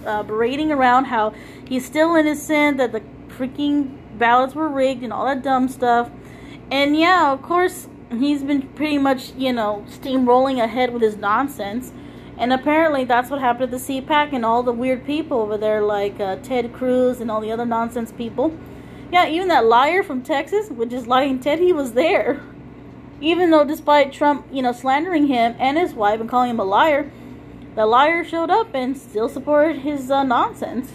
uh, 0.06 0.22
berating 0.22 0.70
around 0.70 1.06
how 1.06 1.34
he's 1.66 1.84
still 1.84 2.14
innocent, 2.14 2.78
that 2.78 2.92
the 2.92 3.02
freaking 3.42 3.98
ballots 4.18 4.54
were 4.54 4.68
rigged 4.68 5.02
and 5.02 5.12
all 5.12 5.26
that 5.26 5.42
dumb 5.42 5.68
stuff. 5.68 6.10
And 6.70 6.96
yeah, 6.96 7.32
of 7.32 7.42
course, 7.42 7.88
he's 8.10 8.42
been 8.42 8.62
pretty 8.68 8.98
much, 8.98 9.32
you 9.32 9.52
know, 9.52 9.84
steamrolling 9.88 10.62
ahead 10.62 10.92
with 10.92 11.02
his 11.02 11.16
nonsense. 11.16 11.92
And 12.38 12.52
apparently 12.52 13.04
that's 13.04 13.30
what 13.30 13.40
happened 13.40 13.64
at 13.64 13.70
the 13.70 14.00
CPAC 14.00 14.32
and 14.32 14.44
all 14.44 14.62
the 14.62 14.72
weird 14.72 15.04
people 15.04 15.40
over 15.40 15.58
there, 15.58 15.82
like 15.82 16.18
uh, 16.20 16.36
Ted 16.36 16.72
Cruz 16.72 17.20
and 17.20 17.30
all 17.30 17.40
the 17.40 17.52
other 17.52 17.66
nonsense 17.66 18.12
people. 18.12 18.56
Yeah, 19.10 19.28
even 19.28 19.48
that 19.48 19.66
liar 19.66 20.02
from 20.02 20.22
Texas, 20.22 20.70
which 20.70 20.92
is 20.92 21.06
lying 21.06 21.40
Ted, 21.40 21.58
he 21.58 21.72
was 21.72 21.92
there. 21.92 22.42
Even 23.20 23.50
though, 23.50 23.64
despite 23.64 24.12
Trump, 24.12 24.46
you 24.50 24.62
know, 24.62 24.72
slandering 24.72 25.26
him 25.26 25.54
and 25.58 25.76
his 25.76 25.92
wife 25.92 26.20
and 26.20 26.30
calling 26.30 26.50
him 26.50 26.58
a 26.58 26.64
liar, 26.64 27.10
the 27.74 27.86
liar 27.86 28.24
showed 28.24 28.50
up 28.50 28.74
and 28.74 28.96
still 28.96 29.28
supported 29.28 29.80
his 29.80 30.10
uh, 30.10 30.22
nonsense. 30.22 30.90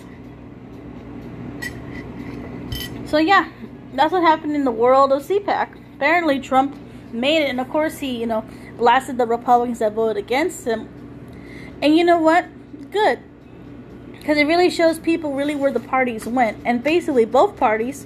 So 3.08 3.18
yeah, 3.18 3.50
that's 3.94 4.12
what 4.12 4.22
happened 4.22 4.54
in 4.54 4.66
the 4.66 4.72
world 4.72 5.14
of 5.14 5.24
CPAC. 5.24 5.70
Apparently, 5.96 6.40
Trump 6.40 6.76
made 7.14 7.44
it, 7.44 7.50
and 7.50 7.62
of 7.62 7.70
course, 7.70 8.00
he, 8.00 8.20
you 8.20 8.26
know, 8.28 8.44
blasted 8.78 9.18
the 9.18 9.26
Republicans 9.26 9.80
that 9.80 9.94
voted 9.94 10.18
against 10.18 10.66
him. 10.66 10.90
And 11.82 11.96
you 11.96 12.04
know 12.04 12.20
what? 12.20 12.48
Good. 12.92 13.20
Because 14.12 14.38
it 14.38 14.46
really 14.46 14.70
shows 14.70 15.00
people 15.00 15.34
really 15.34 15.56
where 15.56 15.72
the 15.72 15.80
parties 15.80 16.26
went. 16.26 16.58
And 16.66 16.84
basically, 16.84 17.24
both 17.24 17.56
parties 17.56 18.06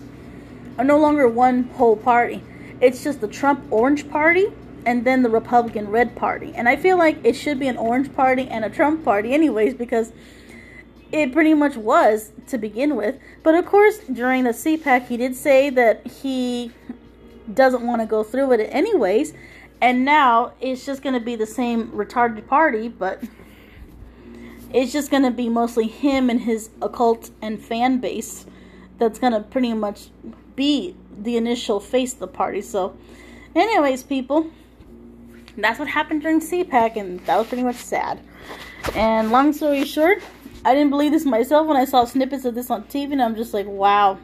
are 0.78 0.86
no 0.86 1.00
longer 1.00 1.28
one 1.28 1.64
whole 1.64 1.98
party. 1.98 2.44
It's 2.80 3.04
just 3.04 3.22
the 3.22 3.28
Trump 3.28 3.66
Orange 3.72 4.08
Party 4.10 4.48
and 4.86 5.04
then 5.04 5.24
the 5.24 5.30
Republican 5.30 5.90
Red 5.90 6.16
Party. 6.16 6.54
And 6.56 6.70
I 6.70 6.76
feel 6.76 6.98
like 6.98 7.18
it 7.24 7.34
should 7.34 7.60
be 7.60 7.68
an 7.68 7.78
Orange 7.78 8.14
Party 8.16 8.48
and 8.48 8.64
a 8.64 8.70
Trump 8.70 9.04
Party, 9.04 9.34
anyways, 9.34 9.74
because 9.74 10.12
it 11.12 11.34
pretty 11.34 11.54
much 11.54 11.76
was 11.76 12.32
to 12.48 12.58
begin 12.58 12.96
with. 12.96 13.18
But 13.44 13.56
of 13.56 13.66
course, 13.66 14.00
during 14.12 14.44
the 14.44 14.52
CPAC, 14.52 15.08
he 15.08 15.18
did 15.18 15.36
say 15.36 15.70
that 15.70 16.08
he 16.08 16.72
doesn't 17.54 17.86
want 17.86 18.02
to 18.02 18.06
go 18.06 18.24
through 18.24 18.48
with 18.48 18.60
it 18.60 18.70
anyways. 18.72 19.34
And 19.82 20.06
now 20.06 20.54
it's 20.62 20.86
just 20.86 21.02
going 21.02 21.16
to 21.16 21.20
be 21.20 21.36
the 21.36 21.48
same 21.48 21.88
retarded 21.90 22.48
party, 22.48 22.88
but 22.88 23.24
it's 24.74 24.94
just 24.94 25.10
going 25.10 25.24
to 25.24 25.32
be 25.32 25.50
mostly 25.50 25.88
him 25.88 26.30
and 26.30 26.42
his 26.42 26.70
occult 26.82 27.32
and 27.42 27.60
fan 27.60 28.00
base 28.00 28.46
that's 29.00 29.20
going 29.20 29.34
to 29.34 29.42
pretty 29.42 29.74
much 29.74 30.10
be 30.56 30.96
the 31.18 31.36
initial 31.36 31.80
face 31.80 32.14
of 32.14 32.20
the 32.20 32.28
party. 32.28 32.62
So, 32.62 32.96
anyways, 33.56 34.04
people, 34.04 34.52
that's 35.58 35.80
what 35.80 35.88
happened 35.88 36.22
during 36.22 36.40
CPAC, 36.40 36.96
and 36.96 37.20
that 37.22 37.38
was 37.38 37.48
pretty 37.48 37.64
much 37.64 37.78
sad. 37.78 38.20
And 38.96 39.32
long 39.32 39.52
story 39.54 39.84
short, 39.86 40.22
I 40.64 40.76
didn't 40.76 40.92
believe 40.92 41.12
this 41.12 41.26
myself 41.26 41.68
when 41.68 41.78
I 41.78 41.86
saw 41.86 42.06
snippets 42.06 42.46
of 42.46 42.54
this 42.54 42.70
on 42.70 42.84
TV, 42.84 43.14
and 43.14 43.22
I'm 43.22 43.36
just 43.36 43.54
like, 43.54 43.66
wow. 43.66 44.20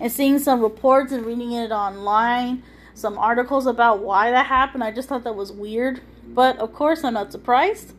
And 0.00 0.10
seeing 0.10 0.38
some 0.38 0.60
reports 0.60 1.12
and 1.12 1.24
reading 1.24 1.52
it 1.52 1.70
online, 1.70 2.62
some 2.94 3.18
articles 3.18 3.66
about 3.66 4.00
why 4.00 4.30
that 4.32 4.46
happened, 4.46 4.82
I 4.82 4.90
just 4.90 5.08
thought 5.08 5.24
that 5.24 5.36
was 5.36 5.52
weird. 5.52 6.00
But 6.26 6.58
of 6.58 6.72
course, 6.72 7.04
I'm 7.04 7.14
not 7.14 7.30
surprised. 7.30 7.94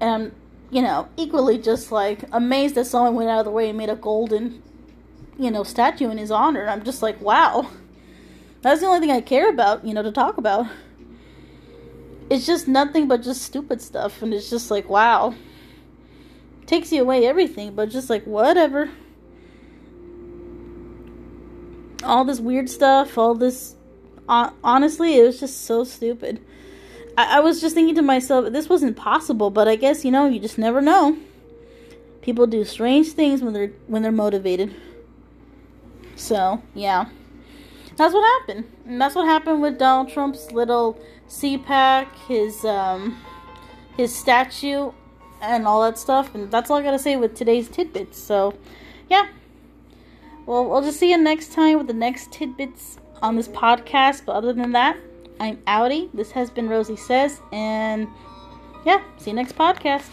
And, 0.00 0.32
you 0.70 0.80
know, 0.80 1.08
equally 1.16 1.58
just 1.58 1.92
like 1.92 2.24
amazed 2.32 2.74
that 2.76 2.86
someone 2.86 3.14
went 3.14 3.30
out 3.30 3.40
of 3.40 3.44
the 3.44 3.50
way 3.50 3.68
and 3.68 3.76
made 3.76 3.90
a 3.90 3.96
golden, 3.96 4.62
you 5.38 5.50
know, 5.50 5.64
statue 5.64 6.10
in 6.10 6.18
his 6.18 6.30
honor. 6.30 6.68
I'm 6.68 6.84
just 6.84 7.02
like, 7.02 7.20
wow. 7.20 7.68
That's 8.62 8.80
the 8.80 8.86
only 8.86 9.00
thing 9.00 9.10
I 9.10 9.20
care 9.20 9.50
about, 9.50 9.84
you 9.84 9.92
know, 9.92 10.02
to 10.02 10.12
talk 10.12 10.38
about. 10.38 10.66
It's 12.30 12.46
just 12.46 12.66
nothing 12.66 13.08
but 13.08 13.22
just 13.22 13.42
stupid 13.42 13.82
stuff. 13.82 14.22
And 14.22 14.32
it's 14.32 14.48
just 14.48 14.70
like, 14.70 14.88
wow 14.88 15.34
takes 16.66 16.92
you 16.92 17.02
away 17.02 17.26
everything, 17.26 17.74
but 17.74 17.90
just 17.90 18.10
like 18.10 18.24
whatever. 18.24 18.90
All 22.02 22.24
this 22.24 22.40
weird 22.40 22.68
stuff, 22.68 23.16
all 23.16 23.34
this. 23.34 23.76
Honestly, 24.28 25.18
it 25.18 25.24
was 25.24 25.40
just 25.40 25.64
so 25.64 25.84
stupid. 25.84 26.40
I, 27.16 27.38
I 27.38 27.40
was 27.40 27.60
just 27.60 27.74
thinking 27.74 27.94
to 27.96 28.02
myself, 28.02 28.52
this 28.52 28.68
wasn't 28.68 28.96
possible, 28.96 29.50
but 29.50 29.68
I 29.68 29.76
guess 29.76 30.04
you 30.04 30.10
know, 30.10 30.26
you 30.26 30.40
just 30.40 30.58
never 30.58 30.80
know. 30.80 31.18
People 32.22 32.46
do 32.46 32.64
strange 32.64 33.12
things 33.12 33.42
when 33.42 33.52
they're 33.52 33.72
when 33.86 34.02
they're 34.02 34.12
motivated. 34.12 34.74
So 36.16 36.62
yeah, 36.74 37.06
that's 37.96 38.14
what 38.14 38.40
happened, 38.40 38.70
and 38.86 39.00
that's 39.00 39.14
what 39.14 39.26
happened 39.26 39.60
with 39.60 39.78
Donald 39.78 40.08
Trump's 40.08 40.52
little 40.52 40.98
CPAC, 41.28 42.06
his 42.28 42.64
um, 42.64 43.20
his 43.96 44.14
statue 44.14 44.92
and 45.42 45.66
all 45.66 45.82
that 45.82 45.98
stuff. 45.98 46.34
And 46.34 46.50
that's 46.50 46.70
all 46.70 46.78
I 46.78 46.82
gotta 46.82 46.98
say 46.98 47.16
with 47.16 47.34
today's 47.34 47.68
tidbits. 47.68 48.18
So, 48.18 48.54
yeah. 49.10 49.28
Well, 50.46 50.64
we'll 50.68 50.82
just 50.82 50.98
see 50.98 51.10
you 51.10 51.18
next 51.18 51.52
time 51.52 51.78
with 51.78 51.86
the 51.88 51.92
next 51.92 52.32
tidbits 52.32 52.98
on 53.20 53.36
this 53.36 53.48
podcast. 53.48 54.24
But 54.24 54.36
other 54.36 54.52
than 54.52 54.72
that, 54.72 54.96
I'm 55.38 55.58
outie. 55.58 56.08
This 56.14 56.30
has 56.32 56.50
been 56.50 56.68
Rosy 56.68 56.96
Says. 56.96 57.40
And, 57.52 58.08
yeah, 58.86 59.02
see 59.18 59.30
you 59.30 59.36
next 59.36 59.56
podcast. 59.56 60.08